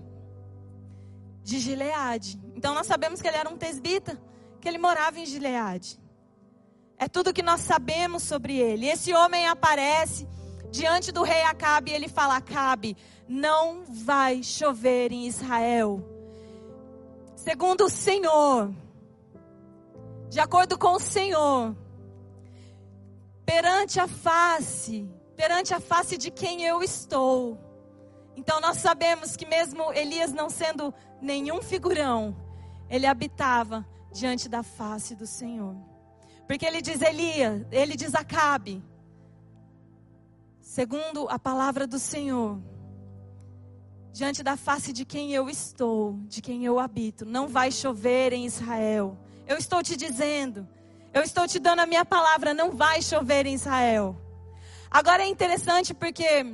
de 1.41 1.57
Gileade. 1.57 2.37
Então 2.53 2.73
nós 2.73 2.85
sabemos 2.85 3.21
que 3.21 3.29
ele 3.29 3.37
era 3.37 3.49
um 3.49 3.55
tesbita, 3.55 4.21
que 4.59 4.67
ele 4.67 4.77
morava 4.77 5.17
em 5.21 5.25
Gileade. 5.25 5.97
É 6.97 7.07
tudo 7.07 7.33
que 7.33 7.41
nós 7.41 7.61
sabemos 7.61 8.23
sobre 8.23 8.57
ele. 8.57 8.87
Esse 8.87 9.13
homem 9.13 9.47
aparece 9.47 10.27
diante 10.77 11.11
do 11.11 11.23
rei 11.23 11.41
Acabe 11.41 11.91
ele 11.91 12.07
fala: 12.07 12.37
Acabe, 12.37 12.95
não 13.27 13.83
vai 13.83 14.43
chover 14.43 15.11
em 15.11 15.25
Israel. 15.25 16.03
Segundo 17.35 17.85
o 17.85 17.89
Senhor, 17.89 18.71
de 20.29 20.39
acordo 20.39 20.77
com 20.77 20.93
o 20.93 20.99
Senhor, 20.99 21.75
perante 23.45 23.99
a 23.99 24.07
face, 24.07 25.09
perante 25.35 25.73
a 25.73 25.79
face 25.79 26.17
de 26.17 26.29
quem 26.29 26.63
eu 26.63 26.83
estou. 26.83 27.57
Então 28.35 28.61
nós 28.61 28.77
sabemos 28.77 29.35
que 29.35 29.47
mesmo 29.47 29.91
Elias 29.93 30.31
não 30.31 30.49
sendo 30.49 30.93
nenhum 31.19 31.59
figurão, 31.61 32.35
ele 32.87 33.07
habitava 33.07 33.83
diante 34.11 34.47
da 34.47 34.61
face 34.61 35.15
do 35.15 35.25
Senhor. 35.25 35.75
Porque 36.45 36.65
ele 36.65 36.81
diz 36.81 37.01
Elias, 37.01 37.65
ele 37.71 37.95
diz 37.95 38.13
Acabe, 38.13 38.83
segundo 40.77 41.27
a 41.27 41.39
palavra 41.39 41.87
do 41.87 41.97
Senhor, 41.97 42.61
diante 44.13 44.43
da 44.43 44.55
face 44.55 44.93
de 44.93 45.05
quem 45.05 45.33
eu 45.33 45.49
estou, 45.49 46.19
de 46.27 46.39
quem 46.39 46.63
eu 46.65 46.79
habito, 46.79 47.25
não 47.25 47.47
vai 47.47 47.71
chover 47.71 48.31
em 48.31 48.45
Israel. 48.45 49.17
Eu 49.47 49.57
estou 49.57 49.81
te 49.81 49.97
dizendo, 49.97 50.67
eu 51.11 51.23
estou 51.23 51.47
te 51.47 51.57
dando 51.57 51.79
a 51.79 51.87
minha 51.87 52.05
palavra, 52.05 52.53
não 52.53 52.69
vai 52.69 53.01
chover 53.01 53.47
em 53.47 53.55
Israel. 53.55 54.15
Agora 54.91 55.23
é 55.23 55.27
interessante 55.27 55.95
porque 55.95 56.45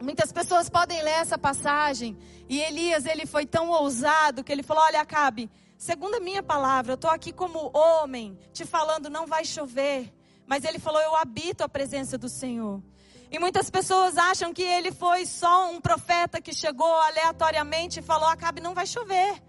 muitas 0.00 0.32
pessoas 0.32 0.70
podem 0.70 1.02
ler 1.02 1.20
essa 1.20 1.36
passagem 1.36 2.16
e 2.48 2.62
Elias 2.62 3.04
ele 3.04 3.26
foi 3.26 3.44
tão 3.44 3.68
ousado 3.68 4.42
que 4.42 4.50
ele 4.50 4.62
falou: 4.62 4.84
"Olha, 4.84 5.02
Acabe, 5.02 5.50
segundo 5.76 6.14
a 6.14 6.20
minha 6.20 6.42
palavra, 6.42 6.92
eu 6.92 6.94
estou 6.94 7.10
aqui 7.10 7.30
como 7.30 7.70
homem 7.76 8.38
te 8.54 8.64
falando 8.64 9.10
não 9.10 9.26
vai 9.26 9.44
chover". 9.44 10.10
Mas 10.46 10.64
ele 10.64 10.78
falou: 10.78 11.02
"Eu 11.02 11.14
habito 11.14 11.62
a 11.62 11.68
presença 11.68 12.16
do 12.16 12.30
Senhor". 12.30 12.82
E 13.30 13.38
muitas 13.38 13.70
pessoas 13.70 14.18
acham 14.18 14.52
que 14.52 14.62
ele 14.62 14.90
foi 14.90 15.24
só 15.24 15.70
um 15.70 15.80
profeta 15.80 16.40
que 16.40 16.52
chegou 16.52 16.94
aleatoriamente 17.00 18.00
e 18.00 18.02
falou: 18.02 18.28
"Acabe, 18.28 18.60
não 18.60 18.74
vai 18.74 18.86
chover". 18.86 19.40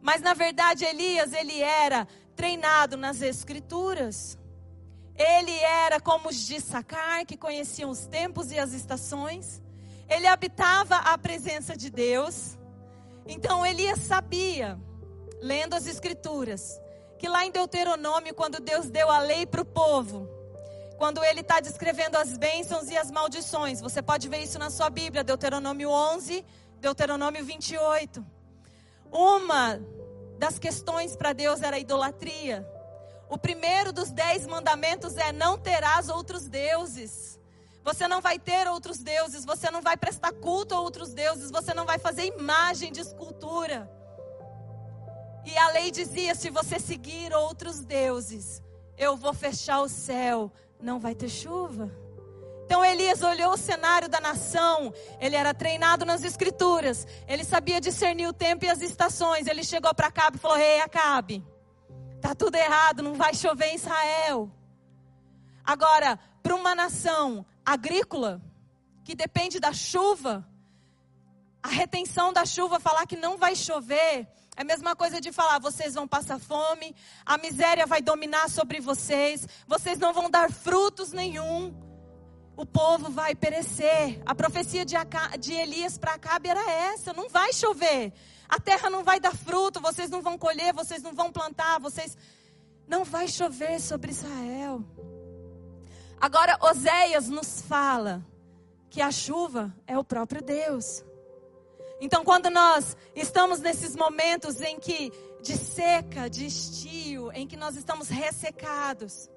Mas 0.00 0.20
na 0.20 0.32
verdade 0.32 0.84
Elias, 0.84 1.32
ele 1.32 1.60
era 1.60 2.06
treinado 2.36 2.96
nas 2.96 3.20
escrituras. 3.20 4.38
Ele 5.16 5.58
era 5.58 6.00
como 6.00 6.30
os 6.30 6.46
de 6.46 6.60
Sacar, 6.60 7.26
que 7.26 7.36
conheciam 7.36 7.90
os 7.90 8.06
tempos 8.06 8.50
e 8.50 8.58
as 8.58 8.72
estações. 8.72 9.60
Ele 10.08 10.26
habitava 10.26 10.96
a 10.96 11.18
presença 11.18 11.76
de 11.76 11.90
Deus. 11.90 12.56
Então 13.26 13.66
Elias 13.66 13.98
sabia, 13.98 14.78
lendo 15.42 15.74
as 15.74 15.86
escrituras, 15.86 16.80
que 17.18 17.28
lá 17.28 17.44
em 17.44 17.50
Deuteronômio, 17.50 18.34
quando 18.34 18.60
Deus 18.60 18.88
deu 18.88 19.10
a 19.10 19.18
lei 19.18 19.44
para 19.44 19.60
o 19.60 19.64
povo, 19.64 20.26
quando 21.00 21.24
ele 21.24 21.40
está 21.40 21.60
descrevendo 21.60 22.18
as 22.18 22.36
bênçãos 22.36 22.90
e 22.90 22.94
as 22.94 23.10
maldições, 23.10 23.80
você 23.80 24.02
pode 24.02 24.28
ver 24.28 24.42
isso 24.42 24.58
na 24.58 24.68
sua 24.68 24.90
Bíblia, 24.90 25.24
Deuteronômio 25.24 25.88
11, 25.88 26.44
Deuteronômio 26.78 27.42
28. 27.42 28.22
Uma 29.10 29.80
das 30.38 30.58
questões 30.58 31.16
para 31.16 31.32
Deus 31.32 31.62
era 31.62 31.76
a 31.76 31.78
idolatria. 31.78 32.68
O 33.30 33.38
primeiro 33.38 33.94
dos 33.94 34.10
dez 34.10 34.46
mandamentos 34.46 35.16
é: 35.16 35.32
não 35.32 35.56
terás 35.56 36.10
outros 36.10 36.46
deuses. 36.46 37.40
Você 37.82 38.06
não 38.06 38.20
vai 38.20 38.38
ter 38.38 38.68
outros 38.68 38.98
deuses, 38.98 39.46
você 39.46 39.70
não 39.70 39.80
vai 39.80 39.96
prestar 39.96 40.32
culto 40.32 40.74
a 40.74 40.80
outros 40.80 41.14
deuses, 41.14 41.50
você 41.50 41.72
não 41.72 41.86
vai 41.86 41.98
fazer 41.98 42.26
imagem 42.26 42.92
de 42.92 43.00
escultura. 43.00 43.90
E 45.46 45.56
a 45.56 45.70
lei 45.70 45.90
dizia: 45.90 46.34
se 46.34 46.50
você 46.50 46.78
seguir 46.78 47.32
outros 47.32 47.80
deuses, 47.80 48.62
eu 48.98 49.16
vou 49.16 49.32
fechar 49.32 49.80
o 49.80 49.88
céu, 49.88 50.52
não 50.82 50.98
vai 50.98 51.14
ter 51.14 51.28
chuva. 51.28 51.90
Então 52.64 52.84
Elias 52.84 53.20
olhou 53.22 53.54
o 53.54 53.56
cenário 53.56 54.08
da 54.08 54.20
nação, 54.20 54.94
ele 55.20 55.34
era 55.34 55.52
treinado 55.52 56.04
nas 56.04 56.22
escrituras, 56.22 57.04
ele 57.26 57.42
sabia 57.42 57.80
discernir 57.80 58.28
o 58.28 58.32
tempo 58.32 58.64
e 58.64 58.68
as 58.68 58.80
estações. 58.80 59.48
Ele 59.48 59.64
chegou 59.64 59.92
para 59.92 60.06
Acabe 60.06 60.36
e 60.36 60.40
falou: 60.40 60.56
Ei, 60.56 60.80
Acabe, 60.80 61.44
tá 62.20 62.32
tudo 62.34 62.54
errado, 62.54 63.02
não 63.02 63.14
vai 63.14 63.34
chover 63.34 63.66
em 63.66 63.74
Israel. 63.74 64.50
Agora, 65.64 66.18
para 66.42 66.54
uma 66.54 66.74
nação 66.74 67.44
agrícola, 67.64 68.40
que 69.04 69.16
depende 69.16 69.58
da 69.58 69.72
chuva, 69.72 70.46
a 71.62 71.68
retenção 71.68 72.32
da 72.32 72.44
chuva, 72.46 72.78
falar 72.80 73.06
que 73.06 73.16
não 73.16 73.36
vai 73.36 73.54
chover, 73.56 74.28
é 74.60 74.62
a 74.62 74.64
mesma 74.64 74.94
coisa 74.94 75.22
de 75.22 75.32
falar: 75.32 75.58
vocês 75.58 75.94
vão 75.94 76.06
passar 76.06 76.38
fome, 76.38 76.94
a 77.24 77.38
miséria 77.38 77.86
vai 77.86 78.02
dominar 78.02 78.50
sobre 78.50 78.78
vocês, 78.78 79.48
vocês 79.66 79.98
não 79.98 80.12
vão 80.12 80.28
dar 80.28 80.52
frutos 80.52 81.12
nenhum 81.12 81.74
o 82.60 82.66
povo 82.66 83.10
vai 83.10 83.34
perecer. 83.34 84.20
A 84.26 84.34
profecia 84.34 84.84
de, 84.84 84.94
Aca, 84.94 85.38
de 85.38 85.54
Elias 85.54 85.96
para 85.96 86.12
Acabe 86.12 86.50
era 86.50 86.70
essa: 86.70 87.14
não 87.14 87.26
vai 87.26 87.54
chover, 87.54 88.12
a 88.46 88.60
terra 88.60 88.90
não 88.90 89.02
vai 89.02 89.18
dar 89.18 89.34
fruto, 89.34 89.80
vocês 89.80 90.10
não 90.10 90.20
vão 90.20 90.36
colher, 90.36 90.74
vocês 90.74 91.02
não 91.02 91.14
vão 91.14 91.32
plantar, 91.32 91.80
vocês. 91.80 92.18
Não 92.86 93.04
vai 93.04 93.28
chover 93.28 93.80
sobre 93.80 94.10
Israel. 94.10 94.84
Agora, 96.20 96.58
Oséias 96.60 97.28
nos 97.28 97.62
fala 97.62 98.26
que 98.90 99.00
a 99.00 99.12
chuva 99.12 99.72
é 99.86 99.96
o 99.96 100.02
próprio 100.02 100.42
Deus. 100.42 101.04
Então, 102.00 102.24
quando 102.24 102.48
nós 102.48 102.96
estamos 103.14 103.60
nesses 103.60 103.94
momentos 103.94 104.60
em 104.60 104.78
que 104.78 105.12
de 105.42 105.56
seca, 105.56 106.28
de 106.28 106.46
estio, 106.46 107.30
em 107.32 107.46
que 107.46 107.56
nós 107.56 107.76
estamos 107.76 108.08
ressecados, 108.08 109.28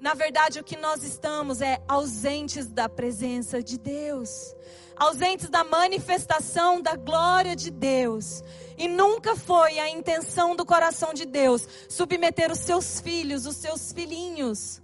na 0.00 0.12
verdade, 0.12 0.60
o 0.60 0.64
que 0.64 0.76
nós 0.76 1.02
estamos 1.02 1.60
é 1.60 1.82
ausentes 1.88 2.68
da 2.68 2.88
presença 2.88 3.62
de 3.62 3.78
Deus, 3.78 4.54
ausentes 4.96 5.48
da 5.48 5.64
manifestação 5.64 6.80
da 6.80 6.94
glória 6.94 7.56
de 7.56 7.70
Deus. 7.70 8.42
E 8.76 8.86
nunca 8.86 9.34
foi 9.34 9.78
a 9.78 9.88
intenção 9.88 10.54
do 10.54 10.66
coração 10.66 11.14
de 11.14 11.24
Deus 11.24 11.66
submeter 11.88 12.52
os 12.52 12.58
seus 12.58 13.00
filhos, 13.00 13.46
os 13.46 13.56
seus 13.56 13.92
filhinhos, 13.92 14.82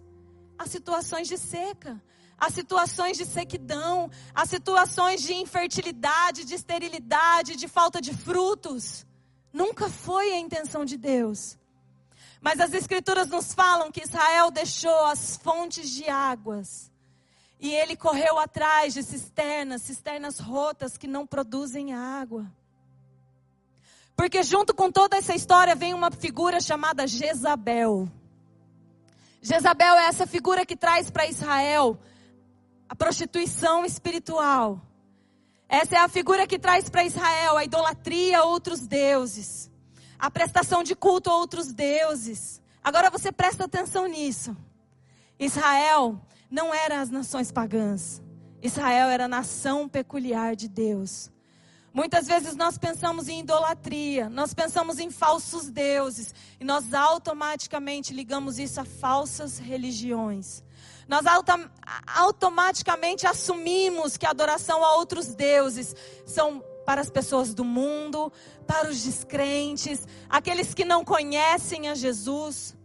a 0.58 0.66
situações 0.66 1.28
de 1.28 1.36
seca, 1.36 2.00
a 2.40 2.50
situações 2.50 3.18
de 3.18 3.26
sequidão, 3.26 4.10
a 4.34 4.46
situações 4.46 5.20
de 5.20 5.34
infertilidade, 5.34 6.46
de 6.46 6.54
esterilidade, 6.54 7.54
de 7.54 7.68
falta 7.68 8.00
de 8.00 8.16
frutos. 8.16 9.04
Nunca 9.52 9.90
foi 9.90 10.32
a 10.32 10.38
intenção 10.38 10.86
de 10.86 10.96
Deus. 10.96 11.58
Mas 12.40 12.58
as 12.58 12.72
escrituras 12.72 13.28
nos 13.28 13.52
falam 13.52 13.92
que 13.92 14.02
Israel 14.02 14.50
deixou 14.50 15.04
as 15.04 15.36
fontes 15.36 15.90
de 15.90 16.08
águas. 16.08 16.90
E 17.60 17.74
ele 17.74 17.94
correu 17.94 18.38
atrás 18.38 18.94
de 18.94 19.02
cisternas, 19.02 19.82
cisternas 19.82 20.38
rotas 20.38 20.96
que 20.96 21.06
não 21.06 21.26
produzem 21.26 21.92
água. 21.92 22.50
Porque 24.16 24.42
junto 24.42 24.74
com 24.74 24.90
toda 24.90 25.18
essa 25.18 25.34
história 25.34 25.74
vem 25.74 25.92
uma 25.92 26.10
figura 26.10 26.58
chamada 26.58 27.06
Jezabel. 27.06 28.08
Jezabel 29.42 29.94
é 29.96 30.06
essa 30.06 30.26
figura 30.26 30.64
que 30.64 30.76
traz 30.76 31.10
para 31.10 31.26
Israel 31.26 31.98
a 32.90 32.94
prostituição 32.96 33.84
espiritual. 33.84 34.82
Essa 35.68 35.94
é 35.94 35.98
a 36.00 36.08
figura 36.08 36.44
que 36.44 36.58
traz 36.58 36.88
para 36.88 37.04
Israel 37.04 37.56
a 37.56 37.64
idolatria 37.64 38.40
a 38.40 38.44
outros 38.44 38.80
deuses, 38.80 39.70
a 40.18 40.28
prestação 40.28 40.82
de 40.82 40.96
culto 40.96 41.30
a 41.30 41.36
outros 41.36 41.72
deuses. 41.72 42.60
Agora 42.82 43.08
você 43.08 43.30
presta 43.30 43.66
atenção 43.66 44.08
nisso. 44.08 44.56
Israel 45.38 46.20
não 46.50 46.74
era 46.74 47.00
as 47.00 47.10
nações 47.10 47.52
pagãs. 47.52 48.20
Israel 48.60 49.08
era 49.08 49.26
a 49.26 49.28
nação 49.28 49.88
peculiar 49.88 50.56
de 50.56 50.66
Deus. 50.66 51.30
Muitas 51.94 52.26
vezes 52.26 52.56
nós 52.56 52.76
pensamos 52.76 53.28
em 53.28 53.38
idolatria, 53.38 54.28
nós 54.28 54.52
pensamos 54.52 54.98
em 54.98 55.12
falsos 55.12 55.70
deuses 55.70 56.34
e 56.58 56.64
nós 56.64 56.92
automaticamente 56.92 58.12
ligamos 58.12 58.58
isso 58.58 58.80
a 58.80 58.84
falsas 58.84 59.60
religiões. 59.60 60.64
Nós 61.10 61.26
autom 61.26 61.68
automaticamente 62.06 63.26
assumimos 63.26 64.16
que 64.16 64.24
a 64.24 64.30
adoração 64.30 64.84
a 64.84 64.94
outros 64.94 65.34
deuses 65.34 65.96
são 66.24 66.62
para 66.86 67.00
as 67.00 67.10
pessoas 67.10 67.52
do 67.52 67.64
mundo, 67.64 68.32
para 68.64 68.88
os 68.88 69.02
descrentes, 69.02 70.06
aqueles 70.28 70.72
que 70.72 70.84
não 70.84 71.04
conhecem 71.04 71.88
a 71.88 71.96
Jesus. 71.96 72.76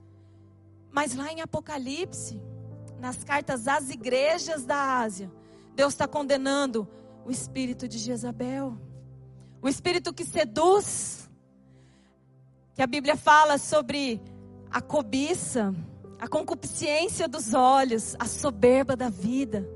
Mas 0.91 1.15
lá 1.15 1.31
em 1.31 1.41
Apocalipse, 1.41 2.41
nas 2.99 3.23
cartas 3.23 3.67
às 3.67 3.91
igrejas 3.91 4.65
da 4.65 4.97
Ásia, 4.97 5.31
Deus 5.75 5.93
está 5.93 6.07
condenando 6.07 6.87
o 7.27 7.29
espírito 7.29 7.87
de 7.87 7.99
Jezabel, 7.99 8.75
o 9.61 9.69
espírito 9.69 10.11
que 10.11 10.25
seduz, 10.25 11.29
que 12.73 12.81
a 12.81 12.87
Bíblia 12.87 13.15
fala 13.15 13.59
sobre 13.59 14.19
a 14.71 14.81
cobiça, 14.81 15.75
a 16.19 16.27
concupiscência 16.27 17.27
dos 17.27 17.53
olhos, 17.53 18.15
a 18.19 18.25
soberba 18.25 18.95
da 18.95 19.09
vida. 19.09 19.67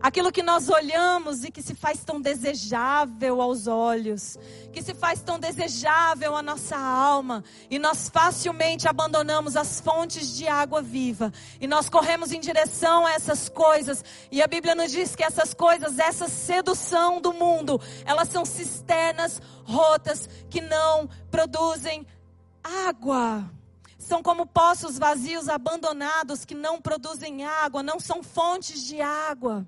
Aquilo 0.00 0.30
que 0.30 0.42
nós 0.42 0.68
olhamos 0.68 1.44
e 1.44 1.50
que 1.50 1.62
se 1.62 1.74
faz 1.74 2.04
tão 2.04 2.20
desejável 2.20 3.40
aos 3.40 3.66
olhos, 3.66 4.38
que 4.70 4.82
se 4.82 4.92
faz 4.92 5.22
tão 5.22 5.38
desejável 5.38 6.36
à 6.36 6.42
nossa 6.42 6.76
alma, 6.76 7.42
e 7.70 7.78
nós 7.78 8.10
facilmente 8.10 8.86
abandonamos 8.86 9.56
as 9.56 9.80
fontes 9.80 10.36
de 10.36 10.46
água 10.46 10.82
viva, 10.82 11.32
e 11.58 11.66
nós 11.66 11.88
corremos 11.88 12.32
em 12.32 12.40
direção 12.40 13.06
a 13.06 13.12
essas 13.12 13.48
coisas, 13.48 14.04
e 14.30 14.42
a 14.42 14.46
Bíblia 14.46 14.74
nos 14.74 14.92
diz 14.92 15.16
que 15.16 15.24
essas 15.24 15.54
coisas, 15.54 15.98
essa 15.98 16.28
sedução 16.28 17.18
do 17.18 17.32
mundo, 17.32 17.80
elas 18.04 18.28
são 18.28 18.44
cisternas 18.44 19.40
rotas 19.64 20.28
que 20.50 20.60
não 20.60 21.08
produzem 21.30 22.06
água. 22.62 23.50
São 24.04 24.22
como 24.22 24.44
poços 24.44 24.98
vazios 24.98 25.48
abandonados 25.48 26.44
que 26.44 26.54
não 26.54 26.78
produzem 26.78 27.42
água, 27.42 27.82
não 27.82 27.98
são 27.98 28.22
fontes 28.22 28.84
de 28.84 29.00
água. 29.00 29.66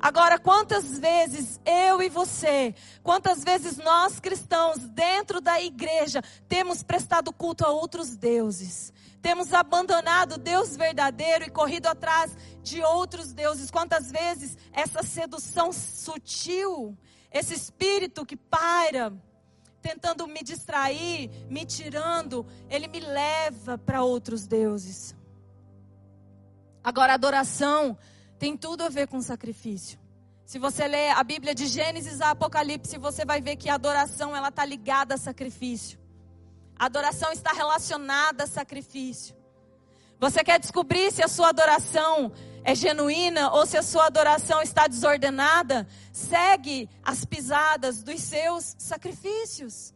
Agora, 0.00 0.38
quantas 0.38 0.98
vezes 0.98 1.60
eu 1.66 2.02
e 2.02 2.08
você, 2.08 2.74
quantas 3.02 3.44
vezes 3.44 3.76
nós 3.76 4.18
cristãos 4.18 4.78
dentro 4.78 5.38
da 5.38 5.60
igreja 5.60 6.22
temos 6.48 6.82
prestado 6.82 7.30
culto 7.30 7.64
a 7.66 7.68
outros 7.68 8.16
deuses? 8.16 8.90
Temos 9.20 9.52
abandonado 9.52 10.38
Deus 10.38 10.74
verdadeiro 10.74 11.44
e 11.44 11.50
corrido 11.50 11.88
atrás 11.88 12.34
de 12.62 12.82
outros 12.82 13.34
deuses. 13.34 13.70
Quantas 13.70 14.10
vezes 14.10 14.56
essa 14.72 15.02
sedução 15.02 15.70
sutil, 15.72 16.96
esse 17.30 17.52
espírito 17.52 18.24
que 18.24 18.34
paira, 18.36 19.12
tentando 19.82 20.26
me 20.28 20.42
distrair, 20.42 21.28
me 21.50 21.66
tirando, 21.66 22.46
ele 22.70 22.86
me 22.86 23.00
leva 23.00 23.76
para 23.76 24.02
outros 24.04 24.46
deuses. 24.46 25.14
Agora, 26.82 27.14
adoração 27.14 27.98
tem 28.38 28.56
tudo 28.56 28.84
a 28.84 28.88
ver 28.88 29.08
com 29.08 29.20
sacrifício. 29.20 29.98
Se 30.44 30.58
você 30.58 30.86
ler 30.86 31.10
a 31.10 31.24
Bíblia 31.24 31.54
de 31.54 31.66
Gênesis 31.66 32.20
a 32.20 32.30
Apocalipse, 32.30 32.96
você 32.98 33.24
vai 33.24 33.40
ver 33.40 33.56
que 33.56 33.68
a 33.68 33.74
adoração 33.74 34.34
ela 34.34 34.48
está 34.48 34.64
ligada 34.64 35.14
a 35.14 35.18
sacrifício. 35.18 35.98
A 36.78 36.86
adoração 36.86 37.32
está 37.32 37.52
relacionada 37.52 38.44
a 38.44 38.46
sacrifício. 38.46 39.34
Você 40.18 40.44
quer 40.44 40.60
descobrir 40.60 41.10
se 41.10 41.22
a 41.22 41.28
sua 41.28 41.48
adoração 41.48 42.32
é 42.64 42.74
genuína 42.74 43.52
ou 43.52 43.66
se 43.66 43.76
a 43.76 43.82
sua 43.82 44.06
adoração 44.06 44.62
está 44.62 44.86
desordenada? 44.86 45.86
Segue 46.12 46.88
as 47.02 47.24
pisadas 47.24 48.02
dos 48.02 48.20
seus 48.20 48.74
sacrifícios. 48.78 49.92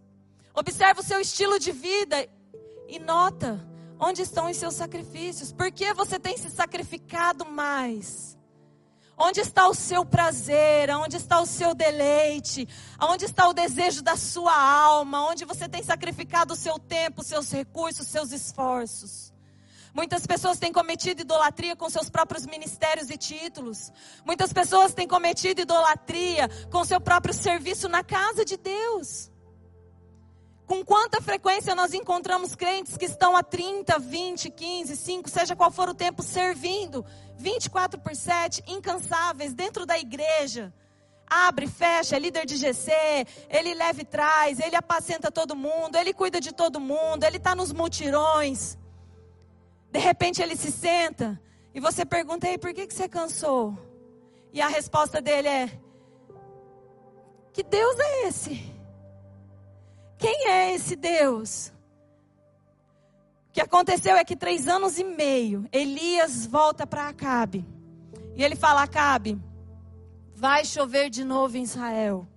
Observa 0.54 1.00
o 1.00 1.04
seu 1.04 1.20
estilo 1.20 1.58
de 1.58 1.70
vida 1.70 2.28
e 2.88 2.98
nota 2.98 3.60
onde 3.98 4.22
estão 4.22 4.50
os 4.50 4.56
seus 4.56 4.74
sacrifícios. 4.74 5.52
Por 5.52 5.70
que 5.70 5.92
você 5.94 6.18
tem 6.18 6.36
se 6.36 6.50
sacrificado 6.50 7.44
mais? 7.44 8.36
Onde 9.18 9.40
está 9.40 9.66
o 9.68 9.74
seu 9.74 10.04
prazer? 10.04 10.90
Onde 10.90 11.16
está 11.16 11.40
o 11.40 11.46
seu 11.46 11.74
deleite? 11.74 12.68
Onde 13.00 13.24
está 13.24 13.48
o 13.48 13.54
desejo 13.54 14.02
da 14.02 14.16
sua 14.16 14.54
alma? 14.54 15.26
Onde 15.26 15.44
você 15.44 15.68
tem 15.68 15.82
sacrificado 15.82 16.52
o 16.52 16.56
seu 16.56 16.78
tempo, 16.78 17.22
seus 17.22 17.50
recursos, 17.50 18.06
os 18.06 18.08
seus 18.08 18.32
esforços? 18.32 19.32
Muitas 19.96 20.26
pessoas 20.26 20.58
têm 20.58 20.70
cometido 20.70 21.22
idolatria 21.22 21.74
com 21.74 21.88
seus 21.88 22.10
próprios 22.10 22.44
ministérios 22.44 23.08
e 23.08 23.16
títulos. 23.16 23.90
Muitas 24.26 24.52
pessoas 24.52 24.92
têm 24.92 25.08
cometido 25.08 25.62
idolatria 25.62 26.50
com 26.70 26.84
seu 26.84 27.00
próprio 27.00 27.32
serviço 27.32 27.88
na 27.88 28.04
casa 28.04 28.44
de 28.44 28.58
Deus. 28.58 29.30
Com 30.66 30.84
quanta 30.84 31.22
frequência 31.22 31.74
nós 31.74 31.94
encontramos 31.94 32.54
crentes 32.54 32.98
que 32.98 33.06
estão 33.06 33.34
há 33.34 33.42
30, 33.42 33.98
20, 33.98 34.50
15, 34.50 34.96
5, 34.96 35.30
seja 35.30 35.56
qual 35.56 35.70
for 35.70 35.88
o 35.88 35.94
tempo, 35.94 36.22
servindo 36.22 37.02
24 37.38 37.98
por 37.98 38.14
7, 38.14 38.64
incansáveis, 38.66 39.54
dentro 39.54 39.86
da 39.86 39.98
igreja. 39.98 40.74
Abre, 41.26 41.66
fecha, 41.66 42.16
é 42.16 42.18
líder 42.18 42.44
de 42.44 42.58
GC, 42.58 42.92
ele 43.48 43.72
leva 43.72 44.02
e 44.02 44.04
traz, 44.04 44.60
ele 44.60 44.76
apacenta 44.76 45.32
todo 45.32 45.56
mundo, 45.56 45.96
ele 45.96 46.12
cuida 46.12 46.38
de 46.38 46.52
todo 46.52 46.78
mundo, 46.78 47.24
ele 47.24 47.38
está 47.38 47.54
nos 47.54 47.72
mutirões. 47.72 48.76
De 49.96 50.02
repente 50.02 50.42
ele 50.42 50.54
se 50.54 50.70
senta 50.70 51.40
e 51.74 51.80
você 51.80 52.04
pergunta, 52.04 52.46
aí, 52.46 52.58
por 52.58 52.74
que, 52.74 52.86
que 52.86 52.92
você 52.92 53.08
cansou? 53.08 53.74
E 54.52 54.60
a 54.60 54.68
resposta 54.68 55.22
dele 55.22 55.48
é: 55.48 55.80
Que 57.50 57.62
Deus 57.62 57.98
é 57.98 58.28
esse? 58.28 58.74
Quem 60.18 60.48
é 60.48 60.74
esse 60.74 60.96
Deus? 60.96 61.72
que 63.54 63.60
aconteceu 63.62 64.16
é 64.16 64.22
que 64.22 64.36
três 64.36 64.68
anos 64.68 64.98
e 64.98 65.04
meio, 65.04 65.66
Elias 65.72 66.44
volta 66.44 66.86
para 66.86 67.08
Acabe. 67.08 67.64
E 68.34 68.44
ele 68.44 68.54
fala: 68.54 68.82
Acabe, 68.82 69.40
vai 70.34 70.62
chover 70.66 71.08
de 71.08 71.24
novo 71.24 71.56
em 71.56 71.62
Israel. 71.62 72.28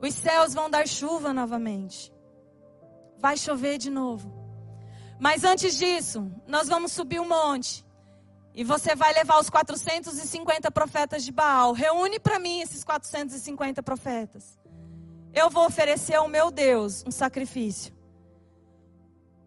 Os 0.00 0.12
céus 0.12 0.54
vão 0.54 0.68
dar 0.68 0.88
chuva 0.88 1.32
novamente. 1.32 2.12
Vai 3.16 3.36
chover 3.36 3.78
de 3.78 3.90
novo. 3.90 4.39
Mas 5.20 5.44
antes 5.44 5.76
disso, 5.76 6.32
nós 6.46 6.66
vamos 6.66 6.92
subir 6.92 7.20
um 7.20 7.28
monte. 7.28 7.84
E 8.54 8.64
você 8.64 8.96
vai 8.96 9.12
levar 9.12 9.38
os 9.38 9.50
450 9.50 10.70
profetas 10.70 11.22
de 11.22 11.30
Baal. 11.30 11.72
Reúne 11.72 12.18
para 12.18 12.38
mim 12.38 12.60
esses 12.62 12.82
450 12.82 13.82
profetas. 13.82 14.58
Eu 15.32 15.50
vou 15.50 15.66
oferecer 15.66 16.14
ao 16.14 16.26
meu 16.26 16.50
Deus 16.50 17.04
um 17.06 17.10
sacrifício. 17.10 17.94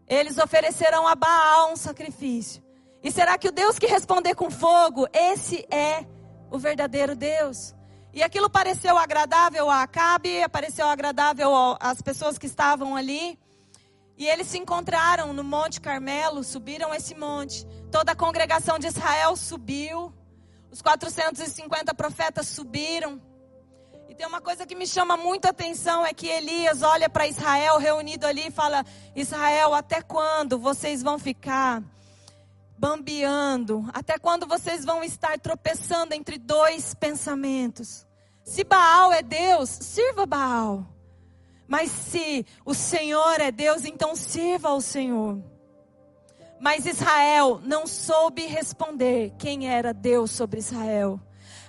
Eles 0.08 0.38
oferecerão 0.38 1.08
a 1.08 1.16
Baal 1.16 1.74
um 1.74 1.76
sacrifício. 1.76 2.64
E 3.02 3.12
será 3.12 3.38
que 3.38 3.48
o 3.48 3.52
Deus 3.52 3.80
que 3.80 3.88
responder 3.88 4.36
com 4.36 4.52
fogo, 4.52 5.08
esse 5.12 5.66
é 5.72 6.06
o 6.52 6.60
verdadeiro 6.60 7.16
Deus? 7.16 7.76
E 8.14 8.22
aquilo 8.22 8.48
pareceu 8.48 8.96
agradável 8.96 9.72
a 9.72 9.82
Acabe, 9.82 10.48
pareceu 10.50 10.88
agradável 10.88 11.52
às 11.80 12.00
pessoas 12.00 12.38
que 12.38 12.46
estavam 12.46 12.96
ali. 12.96 13.40
E 14.18 14.28
eles 14.28 14.48
se 14.48 14.58
encontraram 14.58 15.34
no 15.34 15.44
Monte 15.44 15.82
Carmelo, 15.82 16.44
subiram 16.44 16.94
esse 16.94 17.16
monte. 17.16 17.66
Toda 17.92 18.12
a 18.12 18.16
congregação 18.16 18.78
de 18.78 18.88
Israel 18.88 19.36
subiu. 19.36 20.14
Os 20.72 20.82
450 20.82 21.94
profetas 21.94 22.48
subiram. 22.48 23.22
E 24.08 24.16
tem 24.16 24.28
uma 24.28 24.42
coisa 24.42 24.66
que 24.66 24.76
me 24.76 24.86
chama 24.86 25.18
muito 25.18 25.46
a 25.46 25.50
atenção 25.50 26.06
é 26.06 26.14
que 26.14 26.28
Elias 26.28 26.84
olha 26.84 27.10
para 27.10 27.28
Israel 27.28 27.80
reunido 27.80 28.28
ali 28.28 28.48
e 28.48 28.52
fala: 28.52 28.86
Israel, 29.16 29.74
até 29.74 30.02
quando 30.02 30.60
vocês 30.60 31.02
vão 31.02 31.18
ficar 31.18 31.82
bambeando? 32.78 33.90
Até 33.92 34.20
quando 34.20 34.46
vocês 34.46 34.86
vão 34.86 35.04
estar 35.04 35.40
tropeçando 35.40 36.14
entre 36.14 36.38
dois 36.38 36.94
pensamentos? 36.94 38.06
Se 38.44 38.64
Baal 38.64 39.12
é 39.12 39.24
Deus, 39.24 39.70
sirva 39.70 40.28
Baal. 40.28 40.93
Mas 41.74 41.90
se 41.90 42.46
o 42.64 42.74
Senhor 42.74 43.42
é 43.42 43.52
Deus, 43.52 43.84
então 43.84 44.16
sirva 44.16 44.70
ao 44.70 44.80
Senhor. 44.80 45.44
Mas 46.60 46.86
Israel 46.86 47.60
não 47.64 47.88
soube 47.88 48.46
responder 48.46 49.34
quem 49.40 49.68
era 49.68 49.94
Deus 49.94 50.30
sobre 50.30 50.60
Israel 50.60 51.20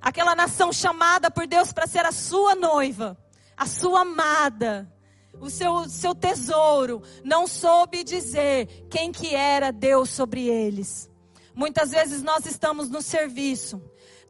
aquela 0.05 0.37
nação 0.37 0.71
chamada 0.71 1.31
por 1.31 1.47
Deus 1.47 1.73
para 1.73 1.87
ser 1.87 2.05
a 2.05 2.13
sua 2.13 2.55
noiva, 2.55 3.17
a 3.57 3.65
sua 3.65 4.03
amada. 4.03 4.93
o 5.41 5.49
seu, 5.51 5.89
seu 5.89 6.15
tesouro, 6.15 7.03
não 7.25 7.47
soube 7.47 8.05
dizer 8.05 8.87
quem 8.91 9.11
que 9.11 9.35
era 9.35 9.73
Deus 9.73 10.11
sobre 10.11 10.47
eles. 10.47 11.11
Muitas 11.55 11.91
vezes 11.91 12.23
nós 12.23 12.47
estamos 12.47 12.91
no 12.91 13.01
serviço, 13.01 13.83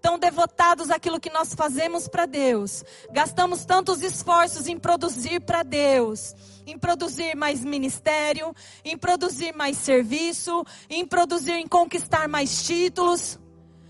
tão 0.04 0.18
devotados 0.18 0.90
àquilo 0.90 1.18
que 1.18 1.30
nós 1.30 1.54
fazemos 1.54 2.06
para 2.06 2.26
Deus, 2.26 2.84
gastamos 3.10 3.64
tantos 3.64 4.02
esforços 4.02 4.66
em 4.66 4.78
produzir 4.78 5.40
para 5.40 5.62
Deus, 5.62 6.36
em 6.66 6.78
produzir 6.78 7.34
mais 7.34 7.64
ministério, 7.64 8.54
em 8.84 8.98
produzir 8.98 9.54
mais 9.54 9.78
serviço, 9.78 10.62
em 10.90 11.06
produzir, 11.06 11.52
em 11.52 11.66
conquistar 11.66 12.28
mais 12.28 12.64
títulos, 12.64 13.38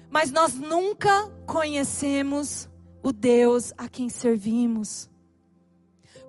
mas 0.09 0.31
nós 0.31 0.55
nunca 0.55 1.29
conhecemos 1.49 2.69
o 3.03 3.13
Deus 3.13 3.73
a 3.77 3.89
quem 3.89 4.09
servimos. 4.09 5.11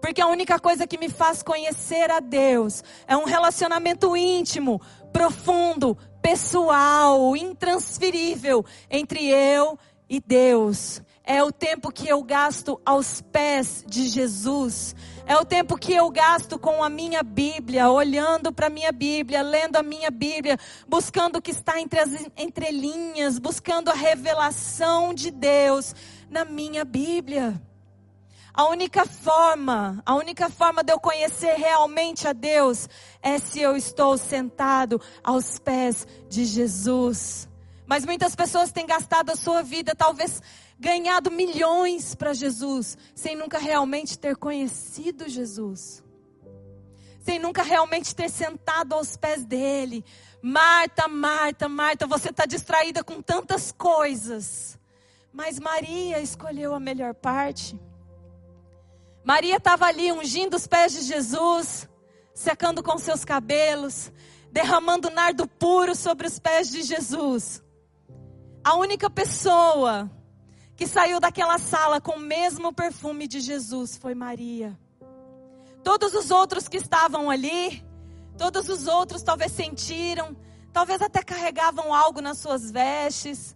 Porque 0.01 0.19
a 0.19 0.27
única 0.27 0.59
coisa 0.59 0.87
que 0.87 0.97
me 0.97 1.09
faz 1.09 1.43
conhecer 1.43 2.09
a 2.09 2.19
Deus 2.19 2.83
é 3.05 3.15
um 3.15 3.25
relacionamento 3.25 4.17
íntimo, 4.17 4.81
profundo, 5.13 5.95
pessoal, 6.25 7.37
intransferível 7.37 8.65
entre 8.89 9.27
eu 9.27 9.77
e 10.09 10.19
Deus. 10.19 10.99
É 11.23 11.43
o 11.43 11.51
tempo 11.51 11.91
que 11.91 12.09
eu 12.09 12.23
gasto 12.23 12.81
aos 12.83 13.21
pés 13.21 13.85
de 13.87 14.07
Jesus. 14.07 14.95
É 15.27 15.37
o 15.37 15.45
tempo 15.45 15.77
que 15.77 15.93
eu 15.93 16.09
gasto 16.09 16.57
com 16.57 16.83
a 16.83 16.89
minha 16.89 17.21
Bíblia, 17.21 17.91
olhando 17.91 18.51
para 18.51 18.65
a 18.65 18.71
minha 18.71 18.91
Bíblia, 18.91 19.43
lendo 19.43 19.75
a 19.75 19.83
minha 19.83 20.09
Bíblia, 20.09 20.57
buscando 20.87 21.35
o 21.35 21.41
que 21.41 21.51
está 21.51 21.79
entre 21.79 21.99
as 21.99 22.09
entrelinhas, 22.35 23.37
buscando 23.37 23.89
a 23.89 23.93
revelação 23.93 25.13
de 25.13 25.29
Deus 25.29 25.93
na 26.27 26.43
minha 26.43 26.83
Bíblia. 26.83 27.61
A 28.57 28.69
única 28.69 29.05
forma, 29.05 30.01
a 30.05 30.15
única 30.15 30.49
forma 30.49 30.81
de 30.81 30.93
eu 30.93 30.97
conhecer 30.97 31.55
realmente 31.55 32.25
a 32.25 32.31
Deus 32.31 32.87
é 33.21 33.37
se 33.37 33.59
eu 33.59 33.75
estou 33.75 34.17
sentado 34.17 35.01
aos 35.21 35.59
pés 35.59 36.07
de 36.29 36.45
Jesus. 36.45 37.49
Mas 37.85 38.05
muitas 38.05 38.33
pessoas 38.33 38.71
têm 38.71 38.85
gastado 38.85 39.29
a 39.29 39.35
sua 39.35 39.61
vida, 39.61 39.93
talvez 39.93 40.41
ganhado 40.79 41.29
milhões 41.29 42.15
para 42.15 42.31
Jesus, 42.31 42.97
sem 43.13 43.35
nunca 43.35 43.57
realmente 43.57 44.17
ter 44.17 44.37
conhecido 44.37 45.27
Jesus. 45.27 46.01
Sem 47.19 47.37
nunca 47.39 47.61
realmente 47.61 48.15
ter 48.15 48.29
sentado 48.29 48.93
aos 48.93 49.17
pés 49.17 49.43
dele. 49.43 50.01
Marta, 50.41 51.09
Marta, 51.09 51.67
Marta, 51.67 52.07
você 52.07 52.29
está 52.29 52.45
distraída 52.45 53.03
com 53.03 53.21
tantas 53.21 53.73
coisas. 53.73 54.79
Mas 55.33 55.59
Maria 55.59 56.21
escolheu 56.21 56.73
a 56.73 56.79
melhor 56.79 57.13
parte. 57.13 57.77
Maria 59.25 59.57
estava 59.57 59.87
ali 59.87 60.11
ungindo 60.11 60.55
os 60.55 60.67
pés 60.67 60.93
de 60.93 61.01
Jesus, 61.01 61.89
secando 62.31 62.83
com 62.83 62.95
seus 62.99 63.25
cabelos, 63.25 64.11
derramando 64.51 65.09
nardo 65.09 65.47
puro 65.47 65.95
sobre 65.95 66.27
os 66.27 66.37
pés 66.37 66.69
de 66.69 66.83
Jesus. 66.83 67.63
A 68.63 68.75
única 68.75 69.09
pessoa 69.09 70.11
que 70.75 70.85
saiu 70.85 71.19
daquela 71.19 71.57
sala 71.57 71.99
com 71.99 72.17
o 72.17 72.19
mesmo 72.19 72.71
perfume 72.71 73.27
de 73.27 73.39
Jesus 73.39 73.97
foi 73.97 74.13
Maria. 74.13 74.79
Todos 75.83 76.13
os 76.13 76.29
outros 76.29 76.67
que 76.67 76.77
estavam 76.77 77.27
ali, 77.27 77.83
todos 78.37 78.69
os 78.69 78.85
outros 78.85 79.23
talvez 79.23 79.51
sentiram, 79.51 80.37
talvez 80.71 81.01
até 81.01 81.23
carregavam 81.23 81.91
algo 81.91 82.21
nas 82.21 82.37
suas 82.37 82.69
vestes, 82.69 83.54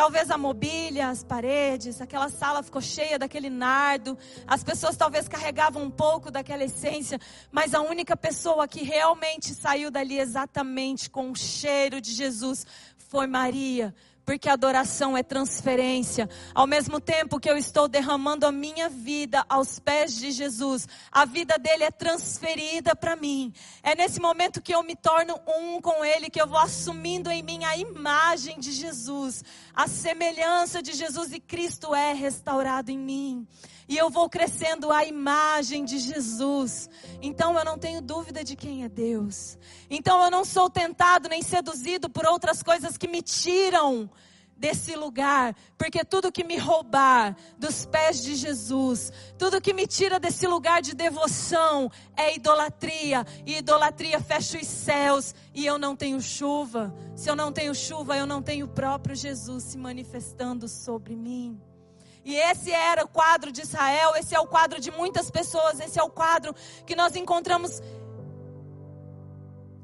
Talvez 0.00 0.30
a 0.30 0.38
mobília, 0.38 1.10
as 1.10 1.22
paredes, 1.22 2.00
aquela 2.00 2.30
sala 2.30 2.62
ficou 2.62 2.80
cheia 2.80 3.18
daquele 3.18 3.50
nardo. 3.50 4.16
As 4.46 4.64
pessoas 4.64 4.96
talvez 4.96 5.28
carregavam 5.28 5.82
um 5.82 5.90
pouco 5.90 6.30
daquela 6.30 6.64
essência, 6.64 7.20
mas 7.52 7.74
a 7.74 7.82
única 7.82 8.16
pessoa 8.16 8.66
que 8.66 8.82
realmente 8.82 9.52
saiu 9.52 9.90
dali 9.90 10.18
exatamente 10.18 11.10
com 11.10 11.30
o 11.30 11.36
cheiro 11.36 12.00
de 12.00 12.14
Jesus 12.14 12.66
foi 12.96 13.26
Maria 13.26 13.94
porque 14.30 14.48
adoração 14.48 15.16
é 15.16 15.24
transferência. 15.24 16.30
Ao 16.54 16.64
mesmo 16.64 17.00
tempo 17.00 17.40
que 17.40 17.50
eu 17.50 17.56
estou 17.56 17.88
derramando 17.88 18.46
a 18.46 18.52
minha 18.52 18.88
vida 18.88 19.44
aos 19.48 19.80
pés 19.80 20.14
de 20.14 20.30
Jesus, 20.30 20.86
a 21.10 21.24
vida 21.24 21.58
dele 21.58 21.82
é 21.82 21.90
transferida 21.90 22.94
para 22.94 23.16
mim. 23.16 23.52
É 23.82 23.96
nesse 23.96 24.20
momento 24.20 24.62
que 24.62 24.72
eu 24.72 24.84
me 24.84 24.94
torno 24.94 25.34
um 25.48 25.80
com 25.80 26.04
ele, 26.04 26.30
que 26.30 26.40
eu 26.40 26.46
vou 26.46 26.60
assumindo 26.60 27.28
em 27.28 27.42
mim 27.42 27.64
a 27.64 27.76
imagem 27.76 28.60
de 28.60 28.70
Jesus, 28.70 29.42
a 29.74 29.88
semelhança 29.88 30.80
de 30.80 30.92
Jesus 30.92 31.32
e 31.32 31.40
Cristo 31.40 31.92
é 31.92 32.12
restaurado 32.12 32.92
em 32.92 32.98
mim. 32.98 33.48
E 33.90 33.98
eu 33.98 34.08
vou 34.08 34.30
crescendo 34.30 34.92
a 34.92 35.04
imagem 35.04 35.84
de 35.84 35.98
Jesus. 35.98 36.88
Então 37.20 37.58
eu 37.58 37.64
não 37.64 37.76
tenho 37.76 38.00
dúvida 38.00 38.44
de 38.44 38.54
quem 38.54 38.84
é 38.84 38.88
Deus. 38.88 39.58
Então 39.90 40.22
eu 40.22 40.30
não 40.30 40.44
sou 40.44 40.70
tentado 40.70 41.28
nem 41.28 41.42
seduzido 41.42 42.08
por 42.08 42.24
outras 42.24 42.62
coisas 42.62 42.96
que 42.96 43.08
me 43.08 43.20
tiram 43.20 44.08
desse 44.56 44.94
lugar, 44.94 45.56
porque 45.76 46.04
tudo 46.04 46.30
que 46.30 46.44
me 46.44 46.56
roubar 46.56 47.34
dos 47.58 47.84
pés 47.84 48.22
de 48.22 48.36
Jesus, 48.36 49.10
tudo 49.36 49.60
que 49.60 49.72
me 49.72 49.88
tira 49.88 50.20
desse 50.20 50.46
lugar 50.46 50.82
de 50.82 50.94
devoção 50.94 51.90
é 52.16 52.36
idolatria, 52.36 53.26
e 53.44 53.56
idolatria 53.56 54.20
fecha 54.20 54.56
os 54.56 54.68
céus 54.68 55.34
e 55.52 55.66
eu 55.66 55.78
não 55.78 55.96
tenho 55.96 56.20
chuva. 56.20 56.94
Se 57.16 57.28
eu 57.28 57.34
não 57.34 57.50
tenho 57.50 57.74
chuva, 57.74 58.16
eu 58.16 58.26
não 58.26 58.40
tenho 58.40 58.66
o 58.66 58.68
próprio 58.68 59.16
Jesus 59.16 59.64
se 59.64 59.76
manifestando 59.76 60.68
sobre 60.68 61.16
mim. 61.16 61.60
E 62.24 62.36
esse 62.36 62.70
era 62.70 63.04
o 63.04 63.08
quadro 63.08 63.50
de 63.50 63.62
Israel, 63.62 64.14
esse 64.16 64.34
é 64.34 64.40
o 64.40 64.46
quadro 64.46 64.80
de 64.80 64.90
muitas 64.90 65.30
pessoas, 65.30 65.80
esse 65.80 65.98
é 65.98 66.02
o 66.02 66.10
quadro 66.10 66.54
que 66.86 66.94
nós 66.94 67.16
encontramos 67.16 67.80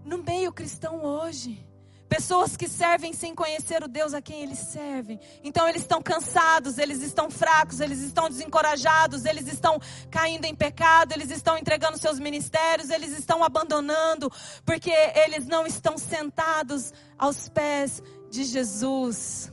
no 0.04 0.18
meio 0.18 0.52
cristão 0.52 1.04
hoje. 1.04 1.66
Pessoas 2.08 2.56
que 2.56 2.68
servem 2.68 3.12
sem 3.12 3.34
conhecer 3.34 3.82
o 3.82 3.88
Deus 3.88 4.14
a 4.14 4.22
quem 4.22 4.42
eles 4.42 4.60
servem. 4.60 5.18
Então 5.42 5.68
eles 5.68 5.82
estão 5.82 6.00
cansados, 6.00 6.78
eles 6.78 7.02
estão 7.02 7.28
fracos, 7.28 7.80
eles 7.80 7.98
estão 7.98 8.28
desencorajados, 8.28 9.24
eles 9.24 9.48
estão 9.48 9.80
caindo 10.08 10.44
em 10.44 10.54
pecado, 10.54 11.12
eles 11.12 11.30
estão 11.30 11.58
entregando 11.58 11.98
seus 11.98 12.20
ministérios, 12.20 12.90
eles 12.90 13.18
estão 13.18 13.42
abandonando, 13.42 14.30
porque 14.64 14.92
eles 15.24 15.46
não 15.46 15.66
estão 15.66 15.98
sentados 15.98 16.92
aos 17.18 17.48
pés 17.48 18.00
de 18.30 18.44
Jesus. 18.44 19.50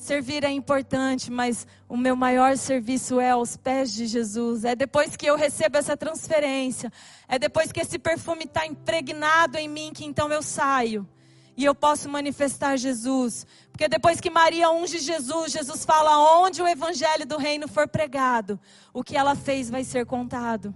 Servir 0.00 0.44
é 0.44 0.50
importante, 0.50 1.30
mas 1.30 1.66
o 1.86 1.94
meu 1.94 2.16
maior 2.16 2.56
serviço 2.56 3.20
é 3.20 3.32
aos 3.32 3.54
pés 3.54 3.92
de 3.92 4.06
Jesus. 4.06 4.64
É 4.64 4.74
depois 4.74 5.14
que 5.14 5.26
eu 5.26 5.36
recebo 5.36 5.76
essa 5.76 5.94
transferência, 5.94 6.90
é 7.28 7.38
depois 7.38 7.70
que 7.70 7.80
esse 7.80 7.98
perfume 7.98 8.44
está 8.44 8.66
impregnado 8.66 9.58
em 9.58 9.68
mim 9.68 9.92
que 9.94 10.06
então 10.06 10.32
eu 10.32 10.42
saio 10.42 11.06
e 11.54 11.66
eu 11.66 11.74
posso 11.74 12.08
manifestar 12.08 12.78
Jesus. 12.78 13.46
Porque 13.70 13.88
depois 13.88 14.22
que 14.22 14.30
Maria 14.30 14.70
unge 14.70 14.98
Jesus, 14.98 15.52
Jesus 15.52 15.84
fala: 15.84 16.40
onde 16.40 16.62
o 16.62 16.66
evangelho 16.66 17.26
do 17.26 17.36
reino 17.36 17.68
for 17.68 17.86
pregado, 17.86 18.58
o 18.94 19.04
que 19.04 19.18
ela 19.18 19.34
fez 19.34 19.68
vai 19.68 19.84
ser 19.84 20.06
contado. 20.06 20.74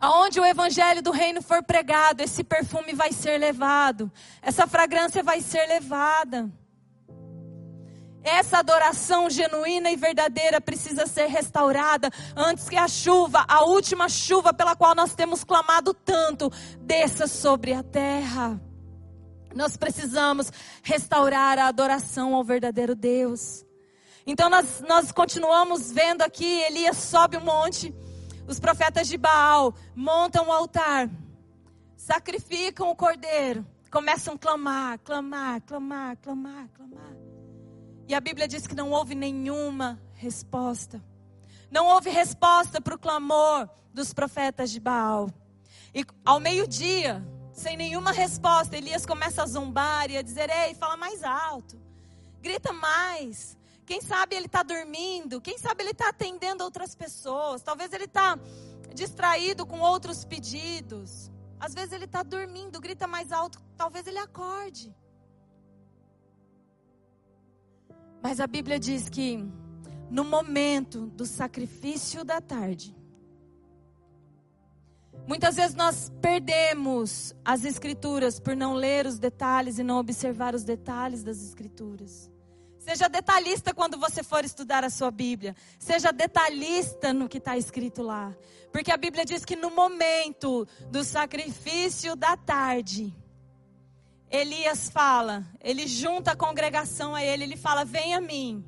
Aonde 0.00 0.40
o 0.40 0.44
evangelho 0.44 1.02
do 1.02 1.12
reino 1.12 1.40
for 1.40 1.62
pregado, 1.62 2.20
esse 2.20 2.42
perfume 2.42 2.94
vai 2.94 3.12
ser 3.12 3.38
levado, 3.38 4.10
essa 4.42 4.66
fragrância 4.66 5.22
vai 5.22 5.40
ser 5.40 5.64
levada. 5.68 6.50
Essa 8.22 8.58
adoração 8.58 9.30
genuína 9.30 9.90
e 9.90 9.96
verdadeira 9.96 10.60
precisa 10.60 11.06
ser 11.06 11.26
restaurada 11.26 12.10
antes 12.36 12.68
que 12.68 12.76
a 12.76 12.86
chuva, 12.86 13.44
a 13.48 13.64
última 13.64 14.08
chuva 14.08 14.52
pela 14.52 14.76
qual 14.76 14.94
nós 14.94 15.14
temos 15.14 15.42
clamado 15.42 15.94
tanto, 15.94 16.50
desça 16.80 17.26
sobre 17.26 17.72
a 17.72 17.82
terra. 17.82 18.60
Nós 19.54 19.76
precisamos 19.76 20.52
restaurar 20.82 21.58
a 21.58 21.66
adoração 21.66 22.34
ao 22.34 22.44
verdadeiro 22.44 22.94
Deus. 22.94 23.64
Então 24.26 24.50
nós, 24.50 24.80
nós 24.86 25.10
continuamos 25.10 25.90
vendo 25.90 26.22
aqui, 26.22 26.60
Elias 26.62 26.98
sobe 26.98 27.38
um 27.38 27.44
monte, 27.44 27.94
os 28.46 28.60
profetas 28.60 29.08
de 29.08 29.16
Baal 29.16 29.74
montam 29.94 30.48
o 30.48 30.52
altar, 30.52 31.08
sacrificam 31.96 32.90
o 32.90 32.96
cordeiro, 32.96 33.66
começam 33.90 34.34
a 34.34 34.38
clamar, 34.38 34.98
clamar, 34.98 35.62
clamar, 35.62 36.16
clamar, 36.18 36.68
clamar. 36.74 37.19
E 38.10 38.14
a 38.14 38.18
Bíblia 38.18 38.48
diz 38.48 38.66
que 38.66 38.74
não 38.74 38.90
houve 38.90 39.14
nenhuma 39.14 39.96
resposta. 40.14 41.00
Não 41.70 41.86
houve 41.86 42.10
resposta 42.10 42.80
para 42.80 42.96
o 42.96 42.98
clamor 42.98 43.70
dos 43.94 44.12
profetas 44.12 44.72
de 44.72 44.80
Baal. 44.80 45.32
E 45.94 46.04
ao 46.24 46.40
meio-dia, 46.40 47.24
sem 47.52 47.76
nenhuma 47.76 48.10
resposta, 48.10 48.76
Elias 48.76 49.06
começa 49.06 49.44
a 49.44 49.46
zombar 49.46 50.10
e 50.10 50.16
a 50.16 50.22
dizer: 50.22 50.50
Ei, 50.50 50.74
fala 50.74 50.96
mais 50.96 51.22
alto, 51.22 51.80
grita 52.42 52.72
mais. 52.72 53.56
Quem 53.86 54.00
sabe 54.00 54.34
ele 54.34 54.46
está 54.46 54.64
dormindo, 54.64 55.40
quem 55.40 55.56
sabe 55.56 55.84
ele 55.84 55.92
está 55.92 56.08
atendendo 56.08 56.64
outras 56.64 56.96
pessoas, 56.96 57.62
talvez 57.62 57.92
ele 57.92 58.06
está 58.06 58.36
distraído 58.92 59.64
com 59.64 59.78
outros 59.78 60.24
pedidos. 60.24 61.30
Às 61.60 61.74
vezes 61.74 61.92
ele 61.92 62.06
está 62.06 62.24
dormindo, 62.24 62.80
grita 62.80 63.06
mais 63.06 63.30
alto, 63.30 63.62
talvez 63.76 64.04
ele 64.08 64.18
acorde. 64.18 64.92
Mas 68.22 68.40
a 68.40 68.46
Bíblia 68.46 68.78
diz 68.78 69.08
que 69.08 69.44
no 70.10 70.24
momento 70.24 71.06
do 71.06 71.24
sacrifício 71.24 72.24
da 72.24 72.40
tarde, 72.40 72.94
Muitas 75.26 75.54
vezes 75.54 75.76
nós 75.76 76.10
perdemos 76.20 77.34
as 77.44 77.64
escrituras 77.64 78.40
por 78.40 78.56
não 78.56 78.74
ler 78.74 79.06
os 79.06 79.18
detalhes 79.18 79.78
e 79.78 79.82
não 79.84 79.98
observar 79.98 80.54
os 80.54 80.64
detalhes 80.64 81.22
das 81.22 81.40
escrituras. 81.40 82.30
Seja 82.80 83.08
detalhista 83.08 83.74
quando 83.74 83.98
você 83.98 84.22
for 84.22 84.44
estudar 84.44 84.82
a 84.82 84.90
sua 84.90 85.10
Bíblia. 85.10 85.54
Seja 85.78 86.10
detalhista 86.10 87.12
no 87.12 87.28
que 87.28 87.38
está 87.38 87.56
escrito 87.56 88.02
lá. 88.02 88.34
Porque 88.72 88.90
a 88.90 88.96
Bíblia 88.96 89.24
diz 89.24 89.44
que 89.44 89.54
no 89.54 89.70
momento 89.70 90.66
do 90.90 91.04
sacrifício 91.04 92.16
da 92.16 92.36
tarde, 92.36 93.14
Elias 94.30 94.88
fala, 94.88 95.44
ele 95.60 95.88
junta 95.88 96.32
a 96.32 96.36
congregação 96.36 97.14
a 97.14 97.24
ele, 97.24 97.42
ele 97.42 97.56
fala: 97.56 97.84
Vem 97.84 98.14
a 98.14 98.20
mim. 98.20 98.64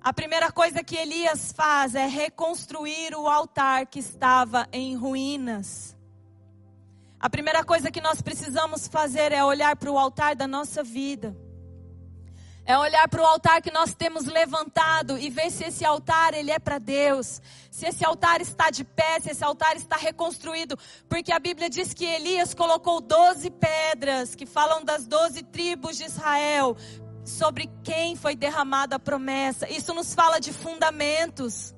A 0.00 0.12
primeira 0.12 0.50
coisa 0.52 0.82
que 0.82 0.96
Elias 0.96 1.52
faz 1.52 1.94
é 1.94 2.06
reconstruir 2.06 3.14
o 3.14 3.28
altar 3.28 3.86
que 3.86 4.00
estava 4.00 4.68
em 4.72 4.96
ruínas. 4.96 5.96
A 7.20 7.30
primeira 7.30 7.64
coisa 7.64 7.90
que 7.90 8.00
nós 8.00 8.20
precisamos 8.20 8.88
fazer 8.88 9.30
é 9.30 9.44
olhar 9.44 9.76
para 9.76 9.90
o 9.90 9.96
altar 9.96 10.34
da 10.34 10.48
nossa 10.48 10.82
vida. 10.82 11.36
É 12.64 12.78
olhar 12.78 13.08
para 13.08 13.20
o 13.20 13.26
altar 13.26 13.60
que 13.60 13.72
nós 13.72 13.92
temos 13.92 14.24
levantado 14.24 15.18
e 15.18 15.28
ver 15.28 15.50
se 15.50 15.64
esse 15.64 15.84
altar 15.84 16.32
ele 16.32 16.52
é 16.52 16.60
para 16.60 16.78
Deus, 16.78 17.42
se 17.70 17.86
esse 17.86 18.04
altar 18.04 18.40
está 18.40 18.70
de 18.70 18.84
pé, 18.84 19.18
se 19.20 19.30
esse 19.30 19.44
altar 19.44 19.74
está 19.74 19.96
reconstruído, 19.96 20.78
porque 21.08 21.32
a 21.32 21.40
Bíblia 21.40 21.68
diz 21.68 21.92
que 21.92 22.04
Elias 22.04 22.54
colocou 22.54 23.00
doze 23.00 23.50
pedras 23.50 24.36
que 24.36 24.46
falam 24.46 24.84
das 24.84 25.08
doze 25.08 25.42
tribos 25.42 25.96
de 25.96 26.04
Israel 26.04 26.76
sobre 27.24 27.68
quem 27.82 28.14
foi 28.14 28.36
derramada 28.36 28.96
a 28.96 28.98
promessa. 28.98 29.68
Isso 29.68 29.92
nos 29.92 30.14
fala 30.14 30.40
de 30.40 30.52
fundamentos. 30.52 31.74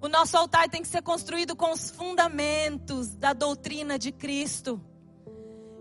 O 0.00 0.08
nosso 0.08 0.36
altar 0.36 0.68
tem 0.68 0.82
que 0.82 0.88
ser 0.88 1.02
construído 1.02 1.54
com 1.54 1.72
os 1.72 1.90
fundamentos 1.90 3.14
da 3.14 3.32
doutrina 3.32 3.98
de 3.98 4.12
Cristo. 4.12 4.80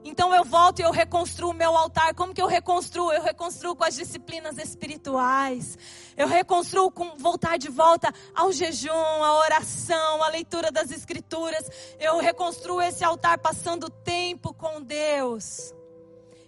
Então 0.07 0.33
eu 0.33 0.45
volto 0.45 0.79
e 0.79 0.83
eu 0.83 0.91
reconstruo 0.91 1.53
meu 1.53 1.75
altar. 1.75 2.13
Como 2.15 2.33
que 2.33 2.41
eu 2.41 2.47
reconstruo? 2.47 3.11
Eu 3.11 3.21
reconstruo 3.21 3.75
com 3.75 3.83
as 3.83 3.93
disciplinas 3.93 4.57
espirituais. 4.57 5.77
Eu 6.15 6.29
reconstruo 6.29 6.89
com 6.89 7.17
voltar 7.17 7.57
de 7.57 7.69
volta 7.69 8.13
ao 8.33 8.53
jejum, 8.53 8.89
à 8.89 9.37
oração, 9.39 10.23
à 10.23 10.29
leitura 10.29 10.71
das 10.71 10.91
escrituras. 10.91 11.69
Eu 11.99 12.19
reconstruo 12.19 12.81
esse 12.81 13.03
altar 13.03 13.37
passando 13.39 13.89
tempo 13.89 14.53
com 14.53 14.81
Deus. 14.81 15.73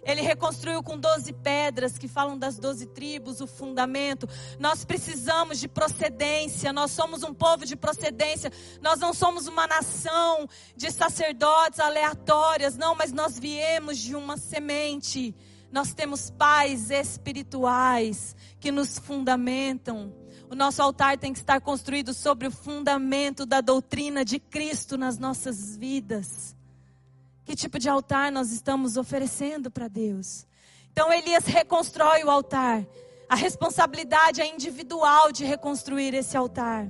Ele 0.02 0.22
reconstruiu 0.22 0.82
com 0.82 0.98
12 0.98 1.32
pedras 1.34 1.98
que 1.98 2.08
falam 2.08 2.38
das 2.38 2.58
12 2.58 2.86
tribos, 2.86 3.40
o 3.40 3.46
fundamento. 3.46 4.28
Nós 4.58 4.84
precisamos 4.84 5.60
de 5.60 5.68
procedência, 5.68 6.72
nós 6.72 6.90
somos 6.90 7.22
um 7.22 7.34
povo 7.34 7.66
de 7.66 7.76
procedência. 7.76 8.50
Nós 8.80 8.98
não 8.98 9.12
somos 9.12 9.46
uma 9.46 9.66
nação 9.66 10.48
de 10.74 10.90
sacerdotes 10.90 11.80
aleatórias, 11.80 12.76
não, 12.76 12.94
mas 12.94 13.12
nós 13.12 13.38
viemos 13.38 13.98
de 13.98 14.16
uma 14.16 14.36
semente. 14.36 15.34
Nós 15.70 15.92
temos 15.94 16.30
pais 16.30 16.90
espirituais 16.90 18.34
que 18.58 18.72
nos 18.72 18.98
fundamentam. 18.98 20.12
O 20.50 20.54
nosso 20.54 20.82
altar 20.82 21.16
tem 21.16 21.32
que 21.32 21.38
estar 21.38 21.60
construído 21.60 22.12
sobre 22.12 22.48
o 22.48 22.50
fundamento 22.50 23.46
da 23.46 23.60
doutrina 23.60 24.24
de 24.24 24.40
Cristo 24.40 24.98
nas 24.98 25.16
nossas 25.16 25.76
vidas. 25.76 26.56
Que 27.50 27.56
tipo 27.56 27.80
de 27.80 27.88
altar 27.88 28.30
nós 28.30 28.52
estamos 28.52 28.96
oferecendo 28.96 29.72
para 29.72 29.88
Deus? 29.88 30.46
Então 30.92 31.12
Elias 31.12 31.46
reconstrói 31.46 32.22
o 32.22 32.30
altar. 32.30 32.86
A 33.28 33.34
responsabilidade 33.34 34.40
é 34.40 34.46
individual 34.46 35.32
de 35.32 35.44
reconstruir 35.44 36.14
esse 36.14 36.36
altar. 36.36 36.88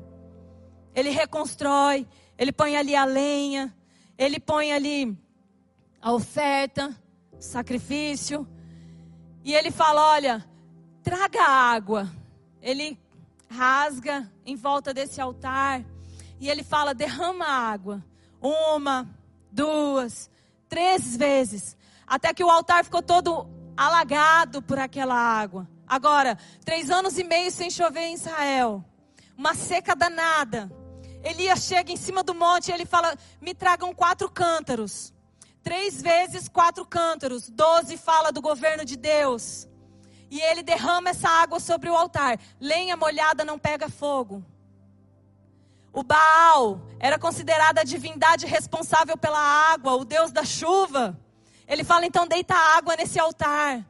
Ele 0.94 1.08
reconstrói, 1.08 2.06
ele 2.36 2.52
põe 2.52 2.76
ali 2.76 2.94
a 2.94 3.06
lenha, 3.06 3.74
ele 4.18 4.38
põe 4.38 4.70
ali 4.70 5.18
a 5.98 6.12
oferta, 6.12 6.94
o 7.32 7.40
sacrifício. 7.40 8.46
E 9.42 9.54
ele 9.54 9.70
fala: 9.70 10.10
Olha, 10.10 10.46
traga 11.02 11.42
água. 11.42 12.06
Ele 12.60 13.00
rasga 13.48 14.30
em 14.44 14.56
volta 14.56 14.92
desse 14.92 15.22
altar. 15.22 15.82
E 16.38 16.50
ele 16.50 16.62
fala: 16.62 16.92
derrama 16.92 17.46
água. 17.46 18.04
Uma, 18.42 19.08
duas, 19.50 20.30
três 20.70 21.16
vezes, 21.16 21.76
até 22.06 22.32
que 22.32 22.44
o 22.44 22.48
altar 22.48 22.84
ficou 22.84 23.02
todo 23.02 23.46
alagado 23.76 24.62
por 24.62 24.78
aquela 24.78 25.16
água. 25.16 25.68
Agora, 25.86 26.38
três 26.64 26.88
anos 26.88 27.18
e 27.18 27.24
meio 27.24 27.50
sem 27.50 27.68
chover 27.68 28.02
em 28.02 28.14
Israel, 28.14 28.82
uma 29.36 29.54
seca 29.54 29.94
danada. 29.96 30.70
Elias 31.22 31.64
chega 31.64 31.92
em 31.92 31.96
cima 31.96 32.22
do 32.22 32.34
monte 32.34 32.68
e 32.68 32.72
ele 32.72 32.86
fala: 32.86 33.14
Me 33.40 33.52
tragam 33.52 33.92
quatro 33.92 34.30
cântaros. 34.30 35.12
Três 35.62 36.00
vezes 36.00 36.48
quatro 36.48 36.86
cântaros. 36.86 37.50
Doze 37.50 37.96
fala 37.98 38.32
do 38.32 38.40
governo 38.40 38.84
de 38.84 38.96
Deus. 38.96 39.68
E 40.30 40.40
ele 40.40 40.62
derrama 40.62 41.10
essa 41.10 41.28
água 41.28 41.58
sobre 41.58 41.90
o 41.90 41.96
altar. 41.96 42.38
Lenha 42.60 42.96
molhada 42.96 43.44
não 43.44 43.58
pega 43.58 43.88
fogo. 43.88 44.42
O 45.92 46.02
Baal 46.02 46.80
era 46.98 47.18
considerado 47.18 47.78
a 47.78 47.84
divindade 47.84 48.46
responsável 48.46 49.16
pela 49.16 49.38
água, 49.38 49.94
o 49.94 50.04
deus 50.04 50.30
da 50.30 50.44
chuva. 50.44 51.18
Ele 51.66 51.82
fala 51.82 52.06
então: 52.06 52.26
deita 52.26 52.54
água 52.54 52.96
nesse 52.96 53.18
altar, 53.18 53.84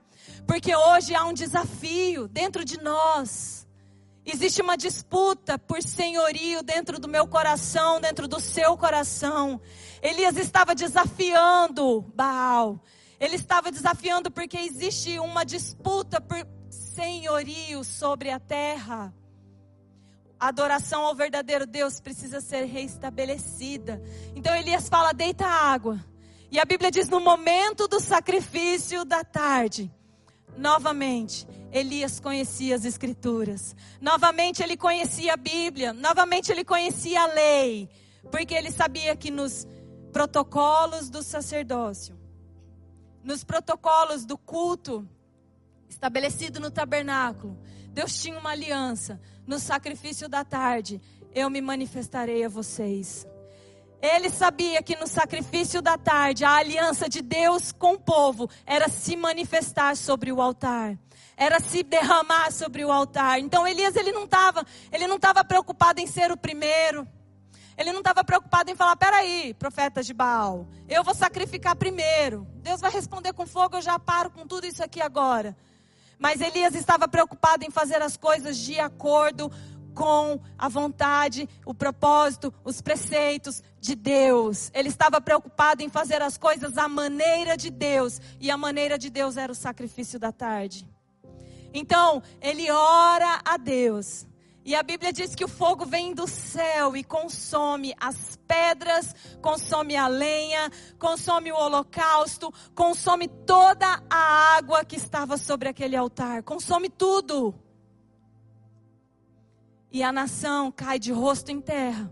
porque 0.46 0.74
hoje 0.74 1.14
há 1.14 1.24
um 1.24 1.32
desafio 1.32 2.26
dentro 2.28 2.64
de 2.64 2.80
nós. 2.80 3.66
Existe 4.24 4.62
uma 4.62 4.76
disputa 4.76 5.58
por 5.58 5.82
senhorio 5.82 6.62
dentro 6.62 6.98
do 6.98 7.08
meu 7.08 7.26
coração, 7.26 8.00
dentro 8.00 8.28
do 8.28 8.38
seu 8.38 8.76
coração. 8.76 9.60
Elias 10.02 10.36
estava 10.36 10.74
desafiando 10.74 12.02
Baal. 12.14 12.80
Ele 13.18 13.36
estava 13.36 13.70
desafiando 13.70 14.30
porque 14.30 14.56
existe 14.56 15.18
uma 15.18 15.44
disputa 15.44 16.20
por 16.20 16.46
senhorio 16.70 17.82
sobre 17.82 18.30
a 18.30 18.38
terra. 18.38 19.12
A 20.40 20.48
adoração 20.48 21.02
ao 21.02 21.14
verdadeiro 21.14 21.66
Deus 21.66 22.00
precisa 22.00 22.40
ser 22.40 22.64
reestabelecida. 22.64 24.02
Então 24.34 24.56
Elias 24.56 24.88
fala: 24.88 25.12
deita 25.12 25.46
água. 25.46 26.02
E 26.50 26.58
a 26.58 26.64
Bíblia 26.64 26.90
diz: 26.90 27.10
no 27.10 27.20
momento 27.20 27.86
do 27.86 28.00
sacrifício 28.00 29.04
da 29.04 29.22
tarde, 29.22 29.92
novamente, 30.56 31.46
Elias 31.70 32.18
conhecia 32.18 32.74
as 32.74 32.86
Escrituras. 32.86 33.76
Novamente 34.00 34.62
ele 34.62 34.78
conhecia 34.78 35.34
a 35.34 35.36
Bíblia. 35.36 35.92
Novamente 35.92 36.50
ele 36.50 36.64
conhecia 36.64 37.20
a 37.20 37.26
lei. 37.26 37.90
Porque 38.30 38.54
ele 38.54 38.70
sabia 38.70 39.14
que 39.14 39.30
nos 39.30 39.66
protocolos 40.10 41.10
do 41.10 41.22
sacerdócio, 41.22 42.18
nos 43.22 43.44
protocolos 43.44 44.24
do 44.24 44.36
culto 44.36 45.06
estabelecido 45.88 46.60
no 46.60 46.70
tabernáculo, 46.70 47.58
Deus 47.92 48.20
tinha 48.20 48.38
uma 48.38 48.50
aliança 48.50 49.20
no 49.46 49.58
sacrifício 49.58 50.28
da 50.28 50.44
tarde, 50.44 51.00
eu 51.34 51.50
me 51.50 51.60
manifestarei 51.60 52.44
a 52.44 52.48
vocês. 52.48 53.26
Ele 54.00 54.30
sabia 54.30 54.82
que 54.82 54.96
no 54.96 55.06
sacrifício 55.06 55.82
da 55.82 55.98
tarde, 55.98 56.44
a 56.44 56.54
aliança 56.54 57.08
de 57.08 57.20
Deus 57.20 57.70
com 57.70 57.94
o 57.94 58.00
povo 58.00 58.48
era 58.64 58.88
se 58.88 59.14
manifestar 59.14 59.94
sobre 59.94 60.32
o 60.32 60.40
altar, 60.40 60.96
era 61.36 61.60
se 61.60 61.82
derramar 61.82 62.50
sobre 62.50 62.84
o 62.84 62.90
altar. 62.90 63.40
Então 63.40 63.66
Elias 63.66 63.96
ele 63.96 64.12
não 64.12 64.24
estava, 64.24 64.64
ele 64.90 65.06
não 65.06 65.16
estava 65.16 65.44
preocupado 65.44 66.00
em 66.00 66.06
ser 66.06 66.30
o 66.32 66.36
primeiro. 66.36 67.06
Ele 67.76 67.92
não 67.92 68.00
estava 68.00 68.22
preocupado 68.22 68.70
em 68.70 68.74
falar: 68.74 68.94
peraí, 68.96 69.54
profetas 69.54 70.06
de 70.06 70.12
Baal, 70.14 70.68
eu 70.88 71.02
vou 71.02 71.14
sacrificar 71.14 71.74
primeiro. 71.76 72.46
Deus 72.56 72.80
vai 72.80 72.90
responder 72.90 73.32
com 73.32 73.46
fogo, 73.46 73.76
eu 73.76 73.82
já 73.82 73.98
paro 73.98 74.30
com 74.30 74.46
tudo 74.46 74.66
isso 74.66 74.82
aqui 74.82 75.00
agora. 75.00 75.56
Mas 76.20 76.42
Elias 76.42 76.74
estava 76.74 77.08
preocupado 77.08 77.64
em 77.64 77.70
fazer 77.70 78.02
as 78.02 78.14
coisas 78.14 78.58
de 78.58 78.78
acordo 78.78 79.50
com 79.94 80.38
a 80.56 80.68
vontade, 80.68 81.48
o 81.64 81.74
propósito, 81.74 82.52
os 82.62 82.82
preceitos 82.82 83.62
de 83.80 83.94
Deus. 83.94 84.70
Ele 84.74 84.90
estava 84.90 85.18
preocupado 85.18 85.82
em 85.82 85.88
fazer 85.88 86.20
as 86.20 86.36
coisas 86.36 86.76
à 86.76 86.86
maneira 86.86 87.56
de 87.56 87.70
Deus. 87.70 88.20
E 88.38 88.50
a 88.50 88.56
maneira 88.56 88.98
de 88.98 89.08
Deus 89.08 89.38
era 89.38 89.50
o 89.50 89.54
sacrifício 89.54 90.18
da 90.18 90.30
tarde. 90.30 90.86
Então, 91.72 92.22
ele 92.40 92.70
ora 92.70 93.40
a 93.42 93.56
Deus. 93.56 94.26
E 94.70 94.74
a 94.76 94.84
Bíblia 94.84 95.12
diz 95.12 95.34
que 95.34 95.44
o 95.44 95.48
fogo 95.48 95.84
vem 95.84 96.14
do 96.14 96.28
céu 96.28 96.96
e 96.96 97.02
consome 97.02 97.92
as 97.98 98.38
pedras, 98.46 99.12
consome 99.42 99.96
a 99.96 100.06
lenha, 100.06 100.70
consome 100.96 101.50
o 101.50 101.56
holocausto, 101.56 102.54
consome 102.72 103.26
toda 103.26 104.00
a 104.08 104.56
água 104.56 104.84
que 104.84 104.94
estava 104.94 105.36
sobre 105.36 105.68
aquele 105.68 105.96
altar, 105.96 106.44
consome 106.44 106.88
tudo. 106.88 107.52
E 109.90 110.04
a 110.04 110.12
nação 110.12 110.70
cai 110.70 111.00
de 111.00 111.10
rosto 111.10 111.50
em 111.50 111.60
terra, 111.60 112.08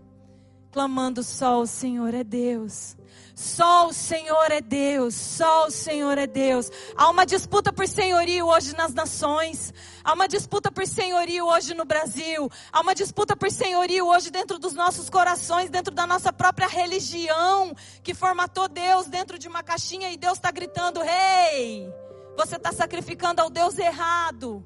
clamando 0.69 1.23
só: 1.23 1.61
o 1.61 1.65
Senhor 1.65 2.13
é 2.13 2.25
Deus. 2.25 2.97
Só 3.39 3.87
o 3.87 3.93
Senhor 3.93 4.51
é 4.51 4.59
Deus, 4.59 5.15
só 5.15 5.67
o 5.67 5.71
Senhor 5.71 6.17
é 6.17 6.27
Deus. 6.27 6.69
Há 6.93 7.09
uma 7.09 7.25
disputa 7.25 7.71
por 7.71 7.87
senhorio 7.87 8.45
hoje 8.45 8.75
nas 8.75 8.93
nações. 8.93 9.73
Há 10.03 10.11
uma 10.11 10.27
disputa 10.27 10.69
por 10.69 10.85
senhorio 10.85 11.45
hoje 11.45 11.73
no 11.73 11.85
Brasil. 11.85 12.51
Há 12.69 12.81
uma 12.81 12.93
disputa 12.93 13.37
por 13.37 13.49
senhorio 13.49 14.07
hoje 14.07 14.29
dentro 14.29 14.59
dos 14.59 14.73
nossos 14.73 15.09
corações, 15.09 15.69
dentro 15.69 15.95
da 15.95 16.05
nossa 16.05 16.33
própria 16.33 16.67
religião, 16.67 17.73
que 18.03 18.13
formatou 18.13 18.67
Deus 18.67 19.07
dentro 19.07 19.39
de 19.39 19.47
uma 19.47 19.63
caixinha 19.63 20.11
e 20.11 20.17
Deus 20.17 20.33
está 20.33 20.51
gritando: 20.51 21.01
Ei, 21.01 21.83
hey, 21.83 21.93
você 22.35 22.57
está 22.57 22.73
sacrificando 22.73 23.41
ao 23.41 23.49
Deus 23.49 23.77
errado. 23.77 24.61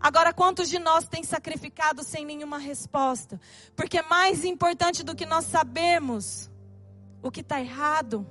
Agora, 0.00 0.32
quantos 0.32 0.70
de 0.70 0.78
nós 0.78 1.06
têm 1.06 1.24
sacrificado 1.24 2.02
sem 2.02 2.24
nenhuma 2.24 2.56
resposta? 2.56 3.38
Porque 3.76 4.00
mais 4.00 4.46
importante 4.46 5.02
do 5.02 5.14
que 5.14 5.26
nós 5.26 5.44
sabemos 5.44 6.50
o 7.22 7.30
que 7.30 7.40
está 7.40 7.60
errado. 7.60 8.26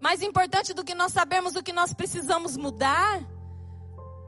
Mais 0.00 0.22
importante 0.22 0.74
do 0.74 0.84
que 0.84 0.94
nós 0.94 1.12
sabemos 1.12 1.54
o 1.54 1.62
que 1.62 1.72
nós 1.72 1.94
precisamos 1.94 2.56
mudar 2.56 3.22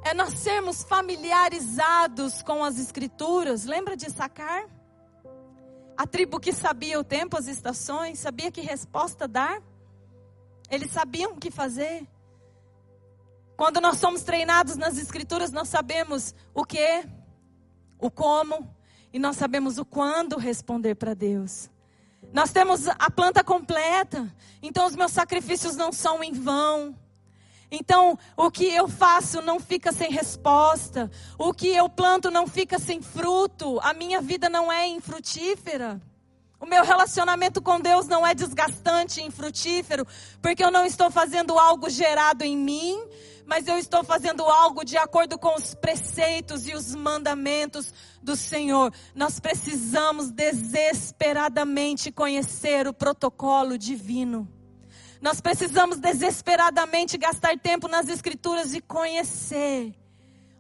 é 0.05 0.12
nós 0.12 0.35
sermos 0.35 0.83
familiarizados 0.83 2.42
com 2.42 2.62
as 2.62 2.79
Escrituras. 2.79 3.64
Lembra 3.64 3.96
de 3.96 4.11
sacar? 4.11 4.68
A 5.96 6.07
tribo 6.07 6.40
que 6.40 6.53
sabia 6.53 6.98
o 6.98 7.05
tempo, 7.05 7.37
as 7.37 7.46
estações, 7.46 8.18
sabia 8.18 8.51
que 8.51 8.61
resposta 8.61 9.29
dar. 9.29 9.62
Eles 10.70 10.90
sabiam 10.90 11.33
o 11.33 11.38
que 11.38 11.51
fazer. 11.51 12.07
Quando 13.57 13.81
nós 13.81 13.98
somos 13.98 14.22
treinados 14.22 14.77
nas 14.77 14.98
Escrituras, 14.98 15.53
nós 15.53 15.68
sabemos 15.68 16.35
o 16.53 16.64
que, 16.64 17.05
o 17.98 18.11
como, 18.11 18.75
e 19.12 19.18
nós 19.18 19.37
sabemos 19.37 19.79
o 19.79 19.85
quando 19.85 20.37
responder 20.37 20.96
para 20.96 21.14
Deus. 21.14 21.70
Nós 22.33 22.53
temos 22.53 22.87
a 22.89 23.11
planta 23.11 23.43
completa, 23.43 24.31
então 24.63 24.87
os 24.87 24.95
meus 24.95 25.13
sacrifícios 25.13 25.77
não 25.77 25.93
são 25.93 26.23
em 26.23 26.33
vão. 26.33 26.95
Então, 27.71 28.19
o 28.37 28.51
que 28.51 28.67
eu 28.67 28.87
faço 28.87 29.41
não 29.41 29.59
fica 29.59 29.93
sem 29.93 30.11
resposta. 30.11 31.11
O 31.39 31.55
que 31.55 31.69
eu 31.69 31.89
planto 31.89 32.31
não 32.31 32.47
fica 32.47 32.79
sem 32.79 33.01
fruto. 33.01 33.81
A 33.81 33.95
minha 33.95 34.21
vida 34.21 34.51
não 34.51 34.71
é 34.71 34.87
infrutífera. 34.87 35.99
O 36.61 36.67
meu 36.67 36.85
relacionamento 36.85 37.63
com 37.63 37.81
Deus 37.81 38.07
não 38.07 38.27
é 38.27 38.35
desgastante 38.35 39.21
e 39.21 39.25
infrutífero, 39.25 40.07
porque 40.41 40.63
eu 40.63 40.71
não 40.71 40.85
estou 40.85 41.11
fazendo 41.11 41.59
algo 41.59 41.91
gerado 41.91 42.45
em 42.45 42.57
mim, 42.57 43.03
mas 43.45 43.67
eu 43.67 43.77
estou 43.79 44.05
fazendo 44.05 44.45
algo 44.45 44.85
de 44.85 44.97
acordo 44.97 45.37
com 45.37 45.57
os 45.57 45.75
preceitos 45.75 46.69
e 46.69 46.75
os 46.75 46.95
mandamentos 46.95 47.93
do 48.23 48.37
Senhor. 48.37 48.93
Nós 49.15 49.41
precisamos 49.41 50.31
desesperadamente 50.31 52.13
conhecer 52.13 52.87
o 52.87 52.95
protocolo 52.95 53.77
divino. 53.77 54.49
Nós 55.21 55.41
precisamos 55.41 55.99
desesperadamente 55.99 57.17
gastar 57.17 57.59
tempo 57.59 57.89
nas 57.89 58.09
Escrituras 58.09 58.75
e 58.75 58.81
conhecer 58.81 59.95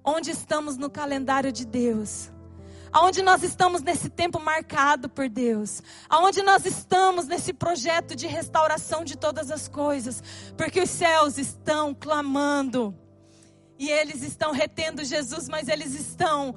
onde 0.04 0.30
estamos 0.30 0.76
no 0.76 0.90
calendário 0.90 1.52
de 1.52 1.64
Deus. 1.64 2.30
Aonde 2.92 3.22
nós 3.22 3.42
estamos 3.42 3.80
nesse 3.80 4.10
tempo 4.10 4.38
marcado 4.38 5.08
por 5.08 5.26
Deus? 5.26 5.82
Aonde 6.10 6.42
nós 6.42 6.66
estamos 6.66 7.26
nesse 7.26 7.54
projeto 7.54 8.14
de 8.14 8.26
restauração 8.26 9.02
de 9.02 9.16
todas 9.16 9.50
as 9.50 9.66
coisas? 9.66 10.22
Porque 10.58 10.80
os 10.82 10.90
céus 10.90 11.38
estão 11.38 11.94
clamando. 11.94 12.94
E 13.78 13.88
eles 13.90 14.22
estão 14.22 14.52
retendo 14.52 15.02
Jesus, 15.04 15.48
mas 15.48 15.68
eles 15.68 15.94
estão 15.94 16.54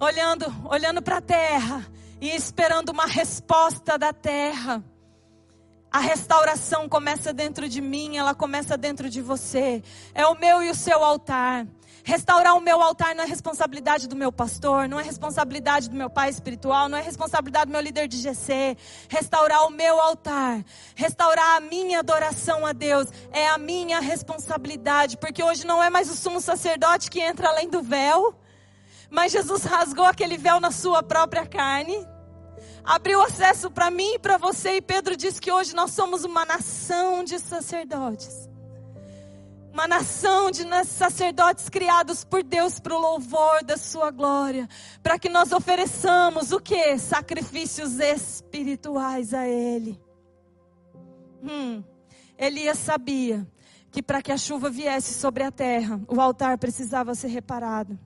olhando, 0.00 0.46
olhando 0.68 1.02
para 1.02 1.18
a 1.18 1.20
terra 1.20 1.86
e 2.20 2.30
esperando 2.30 2.90
uma 2.90 3.06
resposta 3.06 3.98
da 3.98 4.12
terra. 4.12 4.82
A 5.90 6.00
restauração 6.00 6.88
começa 6.88 7.32
dentro 7.32 7.68
de 7.68 7.80
mim, 7.80 8.16
ela 8.16 8.34
começa 8.34 8.76
dentro 8.76 9.08
de 9.08 9.20
você. 9.20 9.82
É 10.12 10.26
o 10.26 10.34
meu 10.34 10.62
e 10.62 10.70
o 10.70 10.74
seu 10.74 11.04
altar. 11.04 11.66
Restaurar 12.06 12.54
o 12.54 12.60
meu 12.60 12.82
altar 12.82 13.14
não 13.14 13.24
é 13.24 13.26
responsabilidade 13.26 14.06
do 14.06 14.14
meu 14.14 14.30
pastor, 14.30 14.86
não 14.86 15.00
é 15.00 15.02
responsabilidade 15.02 15.88
do 15.88 15.96
meu 15.96 16.10
pai 16.10 16.28
espiritual, 16.28 16.86
não 16.86 16.98
é 16.98 17.00
responsabilidade 17.00 17.66
do 17.66 17.72
meu 17.72 17.80
líder 17.80 18.08
de 18.08 18.18
GC. 18.18 18.76
Restaurar 19.08 19.66
o 19.66 19.70
meu 19.70 19.98
altar, 19.98 20.62
restaurar 20.94 21.56
a 21.56 21.60
minha 21.60 22.00
adoração 22.00 22.66
a 22.66 22.72
Deus 22.72 23.08
é 23.32 23.48
a 23.48 23.56
minha 23.56 24.00
responsabilidade, 24.00 25.16
porque 25.16 25.42
hoje 25.42 25.66
não 25.66 25.82
é 25.82 25.88
mais 25.88 26.10
o 26.10 26.14
sumo 26.14 26.42
sacerdote 26.42 27.10
que 27.10 27.20
entra 27.20 27.48
além 27.48 27.70
do 27.70 27.80
véu, 27.80 28.34
mas 29.14 29.30
Jesus 29.30 29.62
rasgou 29.62 30.04
aquele 30.04 30.36
véu 30.36 30.58
na 30.58 30.72
sua 30.72 31.02
própria 31.02 31.46
carne. 31.46 31.96
Abriu 32.82 33.22
acesso 33.22 33.70
para 33.70 33.90
mim 33.90 34.14
e 34.14 34.18
para 34.18 34.36
você, 34.36 34.76
e 34.76 34.82
Pedro 34.82 35.16
diz 35.16 35.38
que 35.38 35.52
hoje 35.52 35.74
nós 35.74 35.92
somos 35.92 36.24
uma 36.24 36.44
nação 36.44 37.22
de 37.22 37.38
sacerdotes 37.38 38.52
uma 39.72 39.88
nação 39.88 40.52
de 40.52 40.62
sacerdotes 40.84 41.68
criados 41.68 42.22
por 42.22 42.44
Deus 42.44 42.78
para 42.78 42.94
o 42.94 43.00
louvor 43.00 43.64
da 43.64 43.76
sua 43.76 44.12
glória, 44.12 44.68
para 45.02 45.18
que 45.18 45.28
nós 45.28 45.50
ofereçamos 45.50 46.52
o 46.52 46.60
que? 46.60 46.96
Sacrifícios 46.96 47.98
espirituais 47.98 49.34
a 49.34 49.48
Ele. 49.48 50.00
Hum, 51.42 51.82
Elias 52.38 52.78
sabia 52.78 53.44
que 53.90 54.00
para 54.00 54.22
que 54.22 54.30
a 54.30 54.38
chuva 54.38 54.70
viesse 54.70 55.12
sobre 55.12 55.42
a 55.42 55.50
terra, 55.50 56.00
o 56.06 56.20
altar 56.20 56.56
precisava 56.56 57.12
ser 57.16 57.28
reparado. 57.28 57.98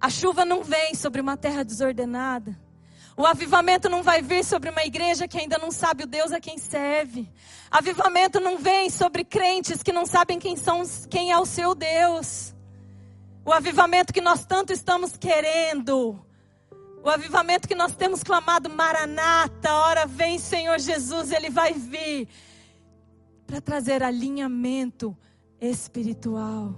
A 0.00 0.10
chuva 0.10 0.44
não 0.44 0.62
vem 0.62 0.94
sobre 0.94 1.20
uma 1.20 1.36
terra 1.36 1.64
desordenada. 1.64 2.56
O 3.16 3.24
avivamento 3.24 3.88
não 3.88 4.02
vai 4.02 4.20
vir 4.20 4.44
sobre 4.44 4.68
uma 4.68 4.84
igreja 4.84 5.26
que 5.26 5.38
ainda 5.38 5.56
não 5.56 5.70
sabe 5.70 6.04
o 6.04 6.06
Deus 6.06 6.32
a 6.32 6.40
quem 6.40 6.58
serve. 6.58 7.26
Avivamento 7.70 8.38
não 8.38 8.58
vem 8.58 8.90
sobre 8.90 9.24
crentes 9.24 9.82
que 9.82 9.92
não 9.92 10.04
sabem 10.04 10.38
quem, 10.38 10.54
são, 10.54 10.82
quem 11.08 11.32
é 11.32 11.38
o 11.38 11.46
seu 11.46 11.74
Deus. 11.74 12.54
O 13.42 13.52
avivamento 13.52 14.12
que 14.12 14.20
nós 14.20 14.44
tanto 14.44 14.70
estamos 14.70 15.16
querendo. 15.16 16.20
O 17.02 17.08
avivamento 17.08 17.66
que 17.66 17.74
nós 17.74 17.94
temos 17.94 18.22
clamado, 18.22 18.68
Maranata, 18.68 19.72
hora 19.72 20.04
vem 20.04 20.38
Senhor 20.38 20.78
Jesus, 20.78 21.32
Ele 21.32 21.48
vai 21.48 21.72
vir 21.72 22.28
para 23.46 23.62
trazer 23.62 24.02
alinhamento 24.02 25.16
espiritual. 25.58 26.74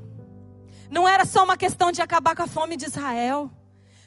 Não 0.91 1.07
era 1.07 1.25
só 1.25 1.45
uma 1.45 1.57
questão 1.57 1.93
de 1.93 2.01
acabar 2.01 2.35
com 2.35 2.43
a 2.43 2.47
fome 2.47 2.77
de 2.77 2.87
Israel. 2.87 3.51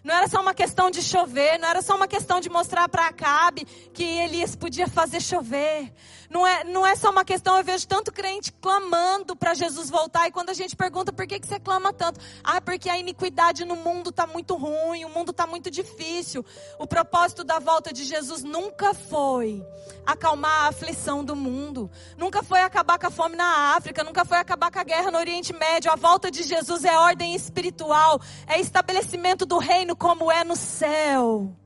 Não 0.03 0.15
era 0.15 0.27
só 0.27 0.41
uma 0.41 0.53
questão 0.53 0.89
de 0.89 0.99
chover, 1.01 1.59
não 1.59 1.67
era 1.67 1.81
só 1.81 1.95
uma 1.95 2.07
questão 2.07 2.39
de 2.39 2.49
mostrar 2.49 2.89
para 2.89 3.05
Acabe 3.05 3.65
que 3.93 4.03
Elias 4.03 4.55
podia 4.55 4.87
fazer 4.87 5.21
chover. 5.21 5.93
Não 6.31 6.47
é, 6.47 6.63
não 6.63 6.87
é 6.87 6.95
só 6.95 7.09
uma 7.11 7.25
questão, 7.25 7.57
eu 7.57 7.63
vejo 7.63 7.85
tanto 7.87 8.11
crente 8.11 8.53
clamando 8.53 9.35
para 9.35 9.53
Jesus 9.53 9.89
voltar. 9.89 10.27
E 10.27 10.31
quando 10.31 10.49
a 10.49 10.53
gente 10.53 10.75
pergunta 10.75 11.11
por 11.11 11.27
que, 11.27 11.39
que 11.39 11.47
você 11.47 11.59
clama 11.59 11.91
tanto? 11.91 12.19
Ah, 12.43 12.61
porque 12.61 12.89
a 12.89 12.97
iniquidade 12.97 13.65
no 13.65 13.75
mundo 13.75 14.11
está 14.11 14.25
muito 14.25 14.55
ruim, 14.55 15.03
o 15.03 15.09
mundo 15.09 15.31
está 15.31 15.45
muito 15.45 15.69
difícil. 15.69 16.45
O 16.79 16.87
propósito 16.87 17.43
da 17.43 17.59
volta 17.59 17.91
de 17.91 18.05
Jesus 18.05 18.43
nunca 18.43 18.93
foi 18.93 19.61
acalmar 20.05 20.65
a 20.65 20.67
aflição 20.69 21.23
do 21.23 21.35
mundo. 21.35 21.91
Nunca 22.17 22.41
foi 22.41 22.61
acabar 22.61 22.97
com 22.97 23.07
a 23.07 23.11
fome 23.11 23.35
na 23.35 23.75
África, 23.75 24.03
nunca 24.03 24.23
foi 24.23 24.37
acabar 24.37 24.71
com 24.71 24.79
a 24.79 24.83
guerra 24.83 25.11
no 25.11 25.17
Oriente 25.17 25.53
Médio. 25.53 25.91
A 25.91 25.95
volta 25.97 26.31
de 26.31 26.43
Jesus 26.43 26.85
é 26.85 26.97
ordem 26.97 27.35
espiritual, 27.35 28.21
é 28.47 28.59
estabelecimento 28.59 29.45
do 29.45 29.57
reino 29.57 29.81
reino 29.81 29.95
como 29.95 30.31
é 30.31 30.43
no 30.43 30.55
céu. 30.55 31.60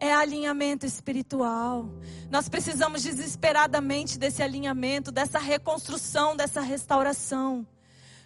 É 0.00 0.12
alinhamento 0.12 0.86
espiritual. 0.86 1.88
Nós 2.30 2.48
precisamos 2.48 3.02
desesperadamente 3.02 4.18
desse 4.18 4.42
alinhamento, 4.42 5.12
dessa 5.12 5.38
reconstrução, 5.38 6.34
dessa 6.34 6.62
restauração. 6.62 7.66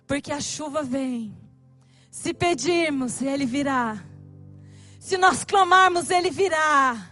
Porque 0.07 0.33
a 0.33 0.41
chuva 0.41 0.83
vem. 0.85 1.37
Se 2.11 2.33
pedirmos, 2.33 3.21
ele 3.21 3.45
virá. 3.45 4.03
Se 5.01 5.19
nós 5.19 5.43
clamarmos, 5.43 6.11
ele 6.11 6.31
virá. 6.31 7.11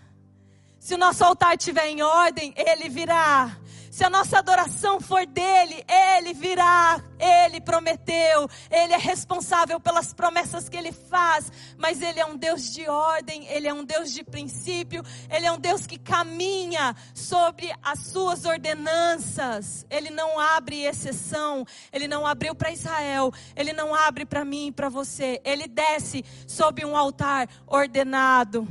Se 0.78 0.94
o 0.94 0.98
nosso 0.98 1.24
altar 1.24 1.56
estiver 1.56 1.88
em 1.88 2.00
ordem, 2.00 2.54
ele 2.56 2.88
virá. 2.88 3.58
Se 3.92 4.04
a 4.04 4.08
nossa 4.08 4.38
adoração 4.38 5.02
for 5.02 5.26
dele, 5.26 5.84
ele 5.86 6.32
virá, 6.32 6.98
ele 7.18 7.60
prometeu, 7.60 8.48
ele 8.70 8.94
é 8.94 8.96
responsável 8.96 9.78
pelas 9.78 10.14
promessas 10.14 10.66
que 10.66 10.78
ele 10.78 10.92
faz, 10.92 11.52
mas 11.76 12.00
ele 12.00 12.18
é 12.18 12.24
um 12.24 12.34
Deus 12.34 12.72
de 12.72 12.88
ordem, 12.88 13.46
ele 13.48 13.68
é 13.68 13.74
um 13.74 13.84
Deus 13.84 14.10
de 14.10 14.24
princípio, 14.24 15.04
ele 15.30 15.44
é 15.44 15.52
um 15.52 15.58
Deus 15.58 15.86
que 15.86 15.98
caminha 15.98 16.96
sobre 17.14 17.70
as 17.82 18.06
suas 18.06 18.46
ordenanças. 18.46 19.84
Ele 19.90 20.08
não 20.08 20.40
abre 20.40 20.84
exceção, 20.84 21.62
ele 21.92 22.08
não 22.08 22.26
abriu 22.26 22.54
para 22.54 22.72
Israel, 22.72 23.30
ele 23.54 23.74
não 23.74 23.94
abre 23.94 24.24
para 24.24 24.42
mim 24.42 24.68
e 24.68 24.72
para 24.72 24.88
você. 24.88 25.38
Ele 25.44 25.68
desce 25.68 26.24
sob 26.46 26.82
um 26.82 26.96
altar 26.96 27.46
ordenado. 27.66 28.66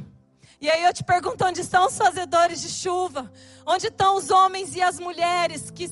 E 0.61 0.69
aí 0.69 0.83
eu 0.83 0.93
te 0.93 1.03
pergunto: 1.03 1.43
onde 1.43 1.61
estão 1.61 1.87
os 1.87 1.97
fazedores 1.97 2.61
de 2.61 2.69
chuva? 2.69 3.31
Onde 3.65 3.87
estão 3.87 4.15
os 4.15 4.29
homens 4.29 4.75
e 4.75 4.81
as 4.81 4.99
mulheres 4.99 5.71
que 5.71 5.89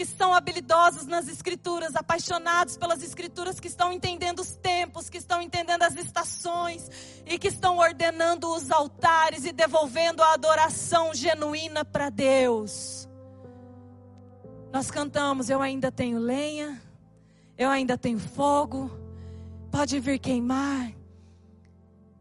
que 0.00 0.04
estão 0.04 0.32
habilidosos 0.32 1.06
nas 1.06 1.28
escrituras, 1.28 1.94
apaixonados 1.94 2.74
pelas 2.74 3.02
escrituras, 3.02 3.60
que 3.60 3.68
estão 3.68 3.92
entendendo 3.92 4.40
os 4.40 4.56
tempos, 4.56 5.10
que 5.10 5.18
estão 5.18 5.42
entendendo 5.42 5.82
as 5.82 5.94
estações 5.94 6.88
e 7.26 7.38
que 7.38 7.48
estão 7.48 7.76
ordenando 7.76 8.50
os 8.50 8.70
altares 8.70 9.44
e 9.44 9.52
devolvendo 9.52 10.22
a 10.22 10.32
adoração 10.32 11.12
genuína 11.12 11.84
para 11.84 12.08
Deus. 12.08 13.06
Nós 14.72 14.90
cantamos: 14.90 15.50
Eu 15.50 15.60
ainda 15.60 15.92
tenho 15.92 16.18
lenha, 16.18 16.80
eu 17.58 17.68
ainda 17.68 17.98
tenho 17.98 18.18
fogo, 18.18 18.90
pode 19.70 20.00
vir 20.00 20.18
queimar. 20.18 20.99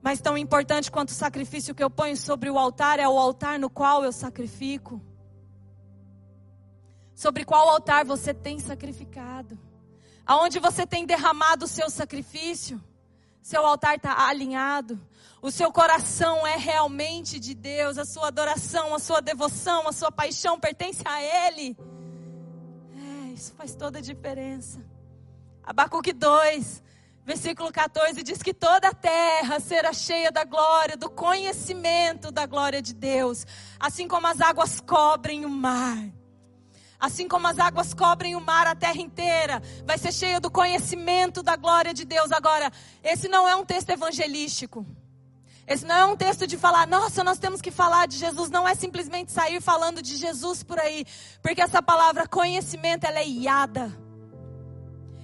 Mas 0.02 0.22
tão 0.22 0.38
importante 0.38 0.92
quanto 0.92 1.10
o 1.10 1.14
sacrifício 1.14 1.76
que 1.76 1.84
eu 1.84 1.90
ponho 1.90 2.16
sobre 2.16 2.50
o 2.50 2.58
altar 2.58 3.00
é 3.00 3.08
o 3.08 3.20
altar 3.20 3.60
no 3.60 3.70
qual 3.70 4.04
eu 4.04 4.12
sacrifico. 4.12 5.02
Sobre 7.14 7.44
qual 7.44 7.68
altar 7.70 8.06
você 8.06 8.34
tem 8.34 8.60
sacrificado? 8.60 9.60
Aonde 10.26 10.60
você 10.60 10.86
tem 10.86 11.06
derramado 11.06 11.66
o 11.66 11.68
seu 11.68 11.90
sacrifício? 11.90 12.82
Seu 13.42 13.66
altar 13.66 13.96
está 13.96 14.28
alinhado? 14.28 15.00
O 15.42 15.52
seu 15.52 15.72
coração 15.72 16.46
é 16.46 16.56
realmente 16.56 17.40
de 17.40 17.54
Deus? 17.54 17.98
A 17.98 18.06
sua 18.06 18.28
adoração, 18.28 18.94
a 18.94 19.00
sua 19.00 19.22
devoção, 19.22 19.88
a 19.88 19.92
sua 19.92 20.12
paixão 20.12 20.60
pertence 20.60 21.02
a 21.06 21.22
Ele? 21.22 21.78
É, 22.96 23.34
isso 23.34 23.54
faz 23.54 23.76
toda 23.76 24.00
a 24.00 24.02
diferença. 24.02 24.86
Abacuque 25.64 26.14
2, 26.14 26.84
versículo 27.30 27.72
14 27.72 28.24
diz 28.24 28.42
que 28.42 28.56
toda 28.56 28.88
a 28.88 28.94
terra 28.94 29.60
será 29.60 29.94
cheia 29.94 30.32
da 30.32 30.44
glória, 30.44 30.98
do 30.98 31.12
conhecimento 31.12 32.32
da 32.32 32.48
glória 32.48 32.82
de 32.82 32.92
Deus, 32.92 33.46
assim 33.80 34.08
como 34.08 34.26
as 34.26 34.42
águas 34.42 34.82
cobrem 34.82 35.46
o 35.46 35.50
mar. 35.50 35.96
Assim 37.00 37.28
como 37.28 37.48
as 37.48 37.60
águas 37.60 37.94
cobrem 37.94 38.36
o 38.36 38.42
mar, 38.42 38.66
a 38.66 38.74
terra 38.74 39.00
inteira 39.00 39.62
vai 39.86 40.00
ser 40.00 40.12
cheia 40.12 40.40
do 40.40 40.50
conhecimento 40.50 41.44
da 41.44 41.56
glória 41.56 41.94
de 41.94 42.04
Deus. 42.04 42.32
Agora, 42.32 42.72
esse 43.04 43.28
não 43.28 43.48
é 43.48 43.56
um 43.56 43.64
texto 43.64 43.92
evangelístico. 43.92 44.84
Esse 45.68 45.86
não 45.86 45.96
é 45.96 46.06
um 46.06 46.18
texto 46.18 46.48
de 46.48 46.58
falar, 46.58 46.88
nossa, 46.88 47.24
nós 47.24 47.38
temos 47.38 47.62
que 47.62 47.70
falar 47.70 48.08
de 48.08 48.18
Jesus. 48.18 48.50
Não 48.50 48.68
é 48.68 48.74
simplesmente 48.74 49.32
sair 49.32 49.62
falando 49.62 50.02
de 50.02 50.18
Jesus 50.18 50.64
por 50.64 50.80
aí. 50.80 51.06
Porque 51.44 51.62
essa 51.62 51.80
palavra 51.80 52.28
conhecimento, 52.28 53.06
ela 53.06 53.20
é 53.20 53.28
iada. 53.28 54.09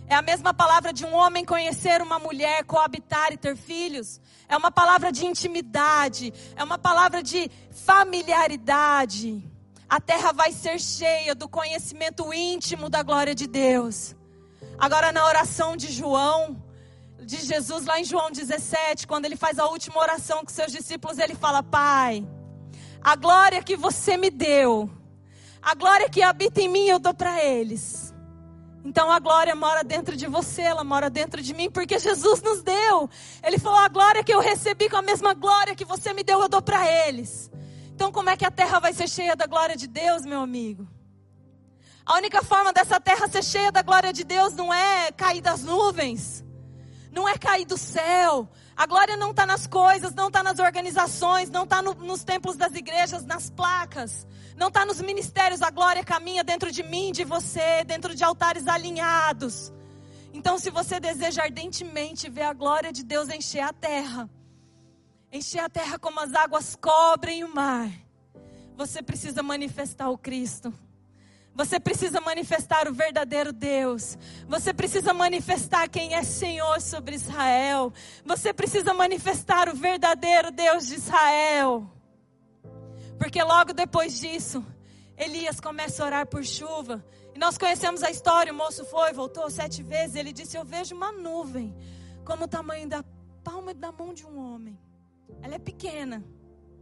É 0.07 0.15
a 0.15 0.21
mesma 0.21 0.53
palavra 0.53 0.93
de 0.93 1.05
um 1.05 1.13
homem 1.13 1.43
conhecer 1.43 2.01
uma 2.01 2.19
mulher, 2.19 2.63
coabitar 2.63 3.33
e 3.33 3.37
ter 3.37 3.55
filhos. 3.55 4.21
É 4.47 4.55
uma 4.55 4.71
palavra 4.71 5.11
de 5.11 5.25
intimidade. 5.25 6.33
É 6.55 6.63
uma 6.63 6.77
palavra 6.77 7.23
de 7.23 7.49
familiaridade 7.71 9.43
a 9.87 9.99
terra 10.01 10.31
vai 10.31 10.51
ser 10.51 10.79
cheia 10.79 11.35
do 11.35 11.47
conhecimento 11.47 12.33
íntimo 12.33 12.89
da 12.89 13.03
glória 13.03 13.35
de 13.35 13.47
Deus. 13.47 14.15
Agora, 14.77 15.11
na 15.11 15.25
oração 15.25 15.77
de 15.77 15.91
João, 15.91 16.61
de 17.21 17.37
Jesus, 17.37 17.85
lá 17.85 17.99
em 17.99 18.03
João 18.03 18.31
17, 18.31 19.07
quando 19.07 19.25
ele 19.25 19.35
faz 19.35 19.59
a 19.59 19.65
última 19.67 19.99
oração 19.99 20.43
com 20.43 20.51
seus 20.51 20.71
discípulos, 20.71 21.19
ele 21.19 21.35
fala: 21.35 21.61
Pai, 21.61 22.27
a 23.01 23.15
glória 23.15 23.63
que 23.63 23.77
você 23.77 24.17
me 24.17 24.31
deu, 24.31 24.89
a 25.61 25.75
glória 25.75 26.09
que 26.09 26.23
habita 26.23 26.61
em 26.61 26.67
mim, 26.67 26.87
eu 26.87 26.99
dou 26.99 27.13
para 27.13 27.43
eles. 27.43 28.04
Então 28.85 29.11
a 29.11 29.17
glória 29.17 29.55
mora 29.55 29.83
dentro 29.83 30.15
de 30.15 30.27
você, 30.27 30.61
ela 30.61 30.83
mora 30.83 31.09
dentro 31.09 31.41
de 31.41 31.55
mim, 31.55 31.71
porque 31.71 31.97
Jesus 31.97 32.43
nos 32.43 32.61
deu. 32.61 33.09
Ele 33.41 33.57
falou: 33.57 33.79
a 33.79 33.87
glória 33.87 34.23
que 34.23 34.31
eu 34.31 34.39
recebi 34.39 34.87
com 34.87 34.95
a 34.95 35.01
mesma 35.01 35.33
glória 35.33 35.75
que 35.75 35.83
você 35.83 36.13
me 36.13 36.23
deu, 36.23 36.39
eu 36.39 36.47
dou 36.47 36.61
para 36.61 36.85
eles. 37.07 37.49
Então, 37.87 38.11
como 38.11 38.29
é 38.29 38.37
que 38.37 38.45
a 38.45 38.51
terra 38.51 38.79
vai 38.79 38.93
ser 38.93 39.09
cheia 39.09 39.35
da 39.35 39.47
glória 39.47 39.75
de 39.75 39.87
Deus, 39.87 40.23
meu 40.23 40.39
amigo? 40.39 40.87
A 42.05 42.13
única 42.17 42.43
forma 42.43 42.71
dessa 42.71 42.99
terra 42.99 43.27
ser 43.27 43.43
cheia 43.43 43.71
da 43.71 43.81
glória 43.81 44.13
de 44.13 44.23
Deus 44.23 44.53
não 44.53 44.71
é 44.71 45.11
cair 45.11 45.41
das 45.41 45.63
nuvens, 45.63 46.45
não 47.11 47.27
é 47.27 47.35
cair 47.39 47.65
do 47.65 47.79
céu. 47.79 48.47
A 48.77 48.85
glória 48.85 49.17
não 49.17 49.31
está 49.31 49.47
nas 49.47 49.65
coisas, 49.65 50.13
não 50.13 50.27
está 50.27 50.43
nas 50.43 50.59
organizações, 50.59 51.49
não 51.49 51.63
está 51.63 51.81
no, 51.81 51.95
nos 51.95 52.23
templos 52.23 52.55
das 52.55 52.75
igrejas, 52.75 53.25
nas 53.25 53.49
placas, 53.49 54.27
não 54.55 54.69
está 54.69 54.85
nos 54.85 55.01
ministérios. 55.01 55.61
A 55.61 55.69
glória 55.69 56.03
caminha 56.03 56.43
dentro 56.43 56.71
de 56.71 56.83
mim, 56.83 57.11
de 57.11 57.23
você, 57.23 57.83
dentro 57.83 58.15
de 58.15 58.23
altares 58.23 58.67
alinhados. 58.67 59.73
Então, 60.33 60.57
se 60.57 60.69
você 60.69 60.99
deseja 60.99 61.43
ardentemente 61.43 62.29
ver 62.29 62.43
a 62.43 62.53
glória 62.53 62.91
de 62.91 63.03
Deus 63.03 63.29
encher 63.29 63.61
a 63.61 63.73
terra, 63.73 64.29
encher 65.31 65.59
a 65.59 65.69
terra 65.69 65.97
como 65.97 66.19
as 66.19 66.33
águas 66.33 66.75
cobrem 66.75 67.43
o 67.43 67.53
mar, 67.53 67.89
você 68.75 69.01
precisa 69.01 69.41
manifestar 69.41 70.09
o 70.09 70.17
Cristo. 70.17 70.73
Você 71.53 71.79
precisa 71.79 72.19
manifestar 72.19 72.85
o 72.85 72.93
verdadeiro 72.93 73.53
Deus. 73.53 74.17
Você 74.45 74.73
precisa 74.73 75.13
manifestar 75.13 75.87
quem 75.87 76.13
é 76.13 76.21
Senhor 76.21 76.81
sobre 76.81 77.15
Israel. 77.15 77.93
Você 78.25 78.53
precisa 78.53 78.93
manifestar 78.93 79.69
o 79.69 79.73
verdadeiro 79.73 80.51
Deus 80.51 80.85
de 80.85 80.95
Israel. 80.95 81.94
Porque 83.17 83.41
logo 83.41 83.73
depois 83.73 84.19
disso, 84.19 84.65
Elias 85.17 85.59
começa 85.59 86.03
a 86.03 86.05
orar 86.05 86.27
por 86.27 86.43
chuva. 86.43 87.03
E 87.33 87.39
nós 87.39 87.57
conhecemos 87.57 88.03
a 88.03 88.11
história. 88.11 88.51
O 88.51 88.55
moço 88.55 88.85
foi, 88.85 89.13
voltou 89.13 89.49
sete 89.49 89.81
vezes. 89.81 90.15
Ele 90.15 90.31
disse: 90.31 90.57
Eu 90.57 90.65
vejo 90.65 90.95
uma 90.95 91.11
nuvem, 91.11 91.75
como 92.23 92.45
o 92.45 92.47
tamanho 92.47 92.87
da 92.87 93.03
palma 93.43 93.73
da 93.73 93.91
mão 93.91 94.13
de 94.13 94.25
um 94.25 94.37
homem. 94.37 94.77
Ela 95.41 95.55
é 95.55 95.59
pequena. 95.59 96.23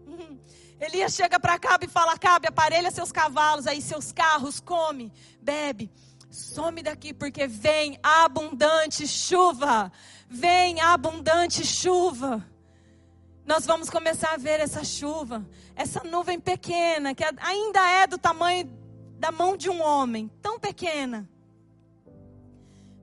Elias 0.79 1.13
chega 1.13 1.39
para 1.39 1.59
Cabe 1.59 1.86
e 1.86 1.89
fala: 1.89 2.17
Cabe, 2.17 2.47
aparelha 2.47 2.91
seus 2.91 3.11
cavalos, 3.11 3.67
aí 3.67 3.81
seus 3.81 4.11
carros, 4.11 4.59
come, 4.59 5.11
bebe, 5.41 5.91
some 6.29 6.81
daqui, 6.81 7.13
porque 7.13 7.47
vem 7.47 7.99
abundante 8.01 9.07
chuva. 9.07 9.91
Vem 10.29 10.79
abundante 10.81 11.65
chuva. 11.65 12.43
Nós 13.45 13.65
vamos 13.65 13.89
começar 13.89 14.33
a 14.33 14.37
ver 14.37 14.59
essa 14.59 14.83
chuva, 14.83 15.45
essa 15.75 16.03
nuvem 16.03 16.39
pequena, 16.39 17.13
que 17.13 17.23
ainda 17.41 17.85
é 17.89 18.07
do 18.07 18.17
tamanho 18.17 18.65
da 19.19 19.31
mão 19.31 19.57
de 19.57 19.69
um 19.69 19.81
homem, 19.81 20.29
tão 20.41 20.59
pequena. 20.59 21.29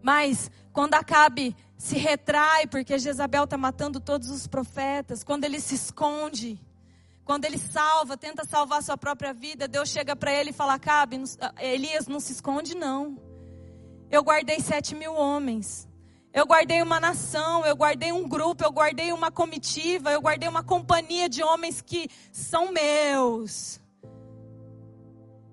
Mas 0.03 0.51
quando 0.73 0.95
Acabe 0.95 1.55
se 1.77 1.97
retrai 1.97 2.67
porque 2.67 2.99
Jezabel 2.99 3.45
está 3.45 3.57
matando 3.57 4.01
todos 4.01 4.31
os 4.31 4.47
profetas, 4.47 5.23
quando 5.23 5.45
ele 5.45 5.61
se 5.61 5.75
esconde, 5.75 6.59
quando 7.25 7.45
ele 7.45 7.59
salva, 7.59 8.17
tenta 8.17 8.45
salvar 8.45 8.83
sua 8.83 8.97
própria 8.97 9.33
vida, 9.33 9.69
Deus 9.69 9.89
chega 9.89 10.17
para 10.17 10.33
ele 10.33 10.51
e 10.51 10.55
fala: 10.55 10.79
Cabe, 10.79 11.23
ah, 11.41 11.55
Elias, 11.59 12.07
não 12.07 12.19
se 12.19 12.33
esconde, 12.33 12.75
não. 12.75 13.19
Eu 14.11 14.23
guardei 14.23 14.59
sete 14.61 14.95
mil 14.95 15.15
homens. 15.15 15.90
Eu 16.33 16.47
guardei 16.47 16.81
uma 16.81 17.01
nação, 17.01 17.67
eu 17.67 17.75
guardei 17.75 18.13
um 18.13 18.29
grupo, 18.29 18.63
eu 18.63 18.71
guardei 18.71 19.13
uma 19.13 19.33
comitiva, 19.33 20.13
eu 20.13 20.21
guardei 20.21 20.49
uma 20.49 20.63
companhia 20.63 21.29
de 21.29 21.43
homens 21.43 21.81
que 21.81 22.09
são 22.31 22.71
meus. 22.71 23.81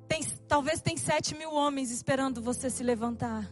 Tem, 0.07 0.23
talvez 0.47 0.79
tem 0.79 0.95
sete 0.95 1.35
mil 1.35 1.51
homens 1.51 1.89
esperando 1.89 2.41
você 2.41 2.69
se 2.69 2.83
levantar. 2.83 3.49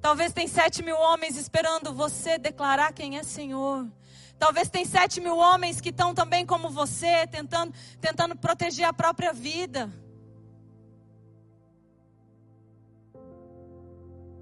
Talvez 0.00 0.32
tem 0.32 0.48
sete 0.48 0.82
mil 0.82 0.96
homens 0.96 1.36
esperando 1.36 1.92
você 1.92 2.38
declarar 2.38 2.92
quem 2.92 3.18
é 3.18 3.22
Senhor. 3.22 3.86
Talvez 4.38 4.70
tem 4.70 4.84
sete 4.84 5.20
mil 5.20 5.36
homens 5.36 5.80
que 5.80 5.90
estão 5.90 6.14
também 6.14 6.46
como 6.46 6.70
você, 6.70 7.26
tentando, 7.26 7.74
tentando 8.00 8.36
proteger 8.36 8.86
a 8.86 8.92
própria 8.92 9.32
vida. 9.32 9.90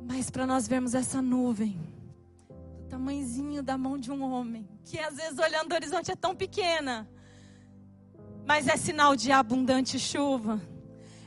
Mas 0.07 0.31
para 0.31 0.47
nós 0.47 0.69
vermos 0.69 0.95
essa 0.95 1.23
nuvem, 1.23 1.81
tamanhozinho 2.95 3.61
da 3.61 3.77
mão 3.77 3.99
de 3.99 4.09
um 4.13 4.23
homem, 4.23 4.69
que 4.85 5.01
às 5.01 5.17
vezes 5.17 5.37
olhando 5.37 5.73
o 5.73 5.75
horizonte 5.75 6.13
é 6.13 6.15
tão 6.15 6.33
pequena, 6.33 7.09
mas 8.47 8.69
é 8.69 8.77
sinal 8.77 9.17
de 9.17 9.33
abundante 9.33 9.99
chuva. 9.99 10.61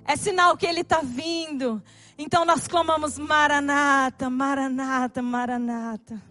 É 0.05 0.15
sinal 0.15 0.55
que 0.55 0.65
ele 0.65 0.80
está 0.80 1.01
vindo. 1.01 1.84
Então 2.18 2.45
nós 2.45 2.70
clamamos 2.70 3.20
Maranata, 3.20 4.30
Maranata, 4.30 5.22
Maranata. 5.22 6.24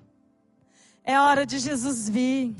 É 1.04 1.20
hora 1.20 1.44
de 1.44 1.58
Jesus 1.58 2.08
vir. 2.08 2.56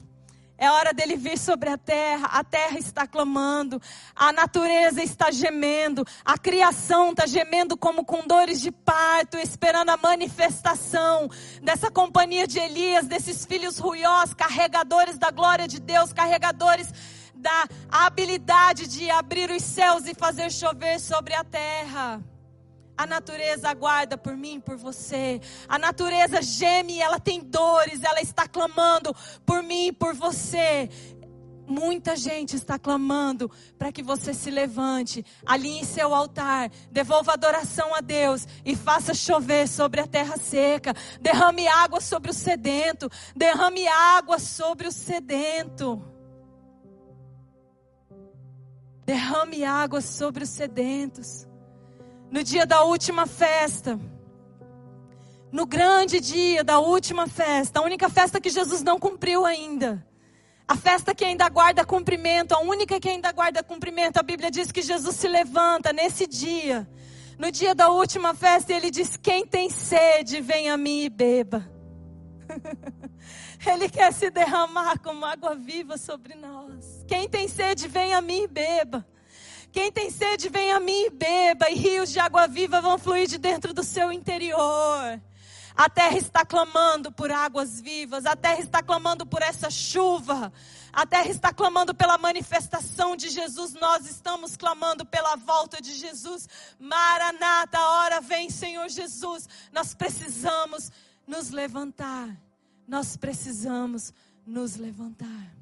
É 0.59 0.71
hora 0.71 0.95
dele 0.95 1.17
vir 1.17 1.39
sobre 1.39 1.69
a 1.69 1.77
terra. 1.77 2.29
A 2.29 2.43
terra 2.43 2.79
está 2.79 3.07
clamando, 3.07 3.81
a 4.15 4.33
natureza 4.33 5.03
está 5.03 5.31
gemendo, 5.31 6.05
a 6.25 6.39
criação 6.39 7.11
está 7.11 7.27
gemendo 7.27 7.77
como 7.77 8.05
com 8.05 8.27
dores 8.27 8.61
de 8.61 8.73
parto, 8.73 9.37
esperando 9.37 9.91
a 9.91 9.97
manifestação 9.97 11.29
dessa 11.63 11.91
companhia 11.91 12.47
de 12.47 12.59
Elias, 12.59 13.07
desses 13.07 13.45
filhos 13.45 13.79
ruiós, 13.79 14.33
carregadores 14.33 15.19
da 15.19 15.31
glória 15.31 15.69
de 15.69 15.79
Deus, 15.79 16.13
carregadores 16.13 16.91
da 17.35 17.67
habilidade 17.91 18.87
de 18.87 19.11
abrir 19.11 19.51
os 19.51 19.63
céus 19.63 20.07
e 20.07 20.15
fazer 20.15 20.51
chover 20.51 20.99
sobre 20.99 21.35
a 21.35 21.45
terra. 21.45 22.36
A 22.97 23.07
natureza 23.07 23.69
aguarda 23.69 24.17
por 24.17 24.37
mim, 24.37 24.59
por 24.59 24.77
você. 24.77 25.41
A 25.69 25.79
natureza 25.79 26.41
geme, 26.41 26.99
ela 26.99 27.21
tem 27.21 27.41
dores, 27.41 28.03
ela 28.03 28.21
está 28.21 28.49
clamando 28.49 29.15
por 29.45 29.63
mim, 29.63 29.93
por 29.93 30.15
você. 30.15 30.89
Muita 31.69 32.15
gente 32.15 32.55
está 32.55 32.79
clamando 32.79 33.51
para 33.77 33.91
que 33.91 34.01
você 34.01 34.33
se 34.33 34.51
levante, 34.51 35.27
alinhe 35.45 35.85
seu 35.85 36.15
altar, 36.15 36.71
devolva 36.93 37.33
adoração 37.33 37.93
a 37.93 38.01
Deus 38.01 38.47
e 38.65 38.77
faça 38.77 39.13
chover 39.13 39.67
sobre 39.67 40.01
a 40.01 40.07
terra 40.07 40.37
seca. 40.37 40.95
Derrame 41.21 41.67
água 41.67 42.01
sobre 42.01 42.31
o 42.31 42.35
sedento, 42.35 43.11
derrame 43.35 43.87
água 43.89 44.39
sobre 44.39 44.87
o 44.87 44.93
sedento. 44.93 46.01
Derrame 49.05 49.65
água 49.65 50.01
sobre 50.01 50.43
os 50.43 50.51
sedentos. 50.51 51.46
No 52.31 52.43
dia 52.43 52.67
da 52.67 52.83
última 52.83 53.27
festa, 53.27 53.99
no 55.53 55.67
grande 55.67 56.21
dia 56.21 56.65
da 56.65 56.79
última 56.79 57.27
festa, 57.27 57.81
a 57.81 57.83
única 57.83 58.09
festa 58.09 58.41
que 58.41 58.51
Jesus 58.51 58.83
não 58.83 58.99
cumpriu 58.99 59.45
ainda 59.45 60.05
a 60.69 60.75
festa 60.75 61.15
que 61.15 61.25
ainda 61.25 61.49
guarda 61.49 61.85
cumprimento, 61.85 62.53
a 62.53 62.61
única 62.61 62.99
que 62.99 63.09
ainda 63.09 63.31
guarda 63.31 63.63
cumprimento, 63.63 64.17
a 64.17 64.23
Bíblia 64.23 64.51
diz 64.51 64.73
que 64.73 64.83
Jesus 64.83 65.15
se 65.15 65.29
levanta 65.29 65.93
nesse 65.93 66.27
dia, 66.27 66.89
no 67.39 67.53
dia 67.53 67.75
da 67.75 67.89
última 67.89 68.35
festa, 68.35 68.73
ele 68.73 68.91
diz: 68.91 69.17
Quem 69.17 69.47
tem 69.47 69.71
sede, 69.71 70.41
vem 70.41 70.69
a 70.69 70.77
mim 70.77 71.05
e 71.05 71.09
beba. 71.09 71.71
ele 73.65 73.89
quer 73.89 74.13
se 74.13 74.31
derramar 74.31 74.99
como 75.01 75.25
água 75.25 75.55
viva 75.55 75.97
sobre 75.97 76.35
nós. 76.35 77.05
Quem 77.07 77.29
tem 77.29 77.47
sede, 77.47 77.87
vem 77.87 78.15
a 78.15 78.21
mim 78.21 78.45
e 78.45 78.49
beba. 78.49 79.07
Quem 79.77 79.93
tem 79.93 80.11
sede, 80.11 80.49
vem 80.49 80.73
a 80.73 80.81
mim 80.81 81.05
e 81.05 81.11
beba, 81.11 81.69
e 81.69 81.75
rios 81.75 82.11
de 82.11 82.19
água 82.19 82.49
viva 82.49 82.81
vão 82.81 82.97
fluir 82.97 83.29
de 83.29 83.37
dentro 83.37 83.75
do 83.75 83.85
seu 83.85 84.11
interior. 84.11 85.21
A 85.77 85.91
terra 85.91 86.17
está 86.17 86.47
clamando 86.47 87.13
por 87.13 87.31
águas 87.31 87.79
vivas, 87.79 88.25
a 88.25 88.35
terra 88.35 88.61
está 88.61 88.83
clamando 88.83 89.27
por 89.27 89.43
essa 89.43 89.69
chuva, 89.69 90.51
a 90.91 91.05
terra 91.05 91.29
está 91.29 91.53
clamando 91.53 91.95
pela 91.95 92.17
manifestação 92.17 93.15
de 93.15 93.29
Jesus, 93.29 93.75
nós 93.75 94.09
estamos 94.09 94.57
clamando 94.57 95.05
pela 95.05 95.37
volta 95.37 95.79
de 95.79 95.93
Jesus. 95.93 96.49
Maranata, 96.79 97.77
a 97.77 97.91
hora 97.99 98.21
vem, 98.23 98.49
Senhor 98.49 98.89
Jesus. 98.89 99.47
Nós 99.71 99.93
precisamos 99.93 100.91
nos 101.27 101.51
levantar, 101.51 102.35
nós 102.89 103.15
precisamos 103.15 104.11
nos 104.47 104.77
levantar, 104.77 105.55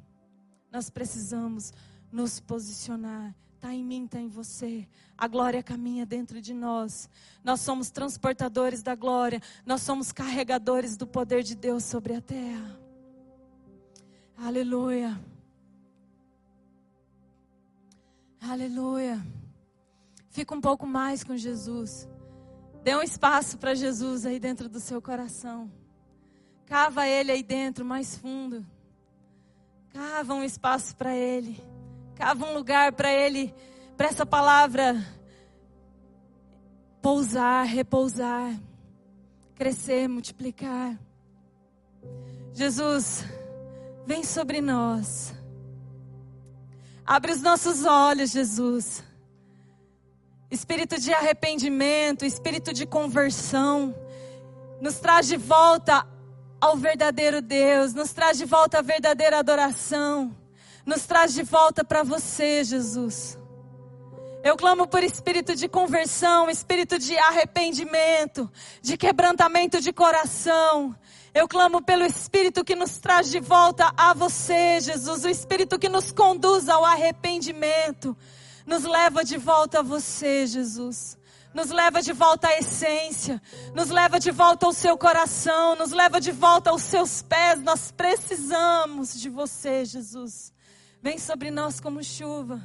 nós 0.71 0.89
precisamos 0.89 1.73
nos 2.13 2.39
posicionar 2.39 3.35
está 3.65 3.73
em 3.73 3.83
mim, 3.83 4.05
está 4.05 4.21
em 4.21 4.29
você. 4.29 4.87
A 5.17 5.27
glória 5.27 5.63
caminha 5.63 6.05
dentro 6.05 6.39
de 6.39 6.53
nós. 6.53 7.09
Nós 7.43 7.61
somos 7.61 7.91
transportadores 7.91 8.83
da 8.83 8.95
glória. 8.95 9.41
Nós 9.65 9.81
somos 9.81 10.13
carregadores 10.13 10.99
do 10.99 11.07
poder 11.07 11.43
de 11.43 11.55
Deus 11.55 11.83
sobre 11.85 12.15
a 12.15 12.21
terra. 12.21 12.79
Aleluia. 14.37 15.19
Aleluia. 18.39 19.27
Fica 20.29 20.55
um 20.55 20.61
pouco 20.61 20.87
mais 20.87 21.25
com 21.25 21.35
Jesus. 21.35 22.07
Dê 22.83 22.95
um 22.95 23.03
espaço 23.03 23.57
para 23.57 23.75
Jesus 23.75 24.27
aí 24.27 24.39
dentro 24.39 24.69
do 24.69 24.79
seu 24.79 25.01
coração. 25.01 25.73
Cava 26.67 27.09
ele 27.09 27.33
aí 27.33 27.43
dentro 27.43 27.83
mais 27.83 28.15
fundo. 28.15 28.67
Cava 29.91 30.35
um 30.35 30.45
espaço 30.45 30.95
para 30.97 31.17
ele. 31.17 31.74
Cava 32.17 32.47
um 32.47 32.55
lugar 32.55 32.93
para 32.93 33.13
ele, 33.13 33.53
para 33.97 34.09
essa 34.09 34.25
palavra 34.25 35.05
pousar, 37.03 37.65
repousar, 37.67 38.59
crescer, 39.55 40.09
multiplicar. 40.09 40.99
Jesus, 42.53 43.25
vem 44.07 44.23
sobre 44.23 44.61
nós. 44.61 45.35
Abre 47.05 47.33
os 47.33 47.43
nossos 47.43 47.85
olhos, 47.85 48.31
Jesus. 48.31 49.03
Espírito 50.51 51.01
de 51.01 51.13
arrependimento, 51.13 52.25
espírito 52.25 52.73
de 52.73 52.87
conversão, 52.87 53.93
nos 54.81 55.01
traz 55.01 55.27
de 55.27 55.37
volta 55.37 56.07
ao 56.61 56.77
verdadeiro 56.77 57.43
Deus, 57.43 57.93
nos 57.93 58.13
traz 58.13 58.39
de 58.39 58.45
volta 58.45 58.79
a 58.79 58.83
verdadeira 58.83 59.41
adoração 59.41 60.44
nos 60.85 61.07
traz 61.07 61.33
de 61.33 61.43
volta 61.43 61.85
para 61.85 62.03
você, 62.03 62.63
Jesus. 62.65 63.39
Eu 64.45 64.59
clamo 64.59 64.87
por 64.87 65.03
espírito 65.03 65.57
de 65.57 65.67
conversão, 65.67 66.51
espírito 66.51 66.99
de 66.99 67.17
arrependimento, 67.17 68.51
de 68.83 68.95
quebrantamento 68.95 69.81
de 69.81 69.91
coração. 69.91 70.95
Eu 71.33 71.49
clamo 71.49 71.81
pelo 71.81 72.05
espírito 72.05 72.63
que 72.63 72.77
nos 72.77 72.99
traz 72.99 73.31
de 73.31 73.41
volta 73.41 73.91
a 73.97 74.13
você, 74.13 74.81
Jesus, 74.81 75.25
o 75.25 75.29
espírito 75.29 75.79
que 75.79 75.89
nos 75.89 76.13
conduz 76.13 76.69
ao 76.69 76.85
arrependimento. 76.85 78.15
Nos 78.67 78.85
leva 78.85 79.25
de 79.25 79.39
volta 79.39 79.81
a 79.81 79.83
você, 79.83 80.47
Jesus. 80.47 81.19
Nos 81.55 81.71
leva 81.71 82.03
de 82.03 82.13
volta 82.13 82.49
à 82.49 82.59
essência, 82.59 83.41
nos 83.75 83.89
leva 83.89 84.21
de 84.21 84.31
volta 84.31 84.67
ao 84.67 84.73
seu 84.73 84.99
coração, 84.99 85.75
nos 85.77 85.93
leva 85.93 86.21
de 86.21 86.33
volta 86.33 86.71
aos 86.71 86.83
seus 86.83 87.23
pés. 87.23 87.63
Nós 87.63 87.91
precisamos 87.91 89.19
de 89.19 89.31
você, 89.31 89.85
Jesus. 89.85 90.54
Vem 91.05 91.19
sobre 91.19 91.51
nós 91.51 91.81
como 91.81 92.03
chuva. 92.03 92.63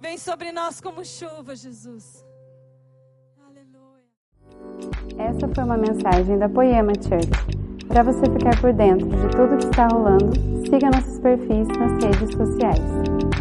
Vem 0.00 0.18
sobre 0.18 0.50
nós 0.50 0.80
como 0.80 1.04
chuva, 1.04 1.54
Jesus. 1.54 2.26
Aleluia. 3.46 4.02
Essa 5.16 5.46
foi 5.54 5.62
uma 5.62 5.76
mensagem 5.76 6.36
da 6.40 6.48
Poema 6.48 6.90
Church. 6.94 7.30
Para 7.86 8.02
você 8.02 8.26
ficar 8.32 8.60
por 8.60 8.72
dentro 8.72 9.06
de 9.06 9.28
tudo 9.30 9.56
que 9.58 9.66
está 9.66 9.86
rolando, 9.86 10.32
siga 10.68 10.90
nossos 10.90 11.20
perfis 11.20 11.68
nas 11.68 12.02
redes 12.02 12.34
sociais. 12.34 13.37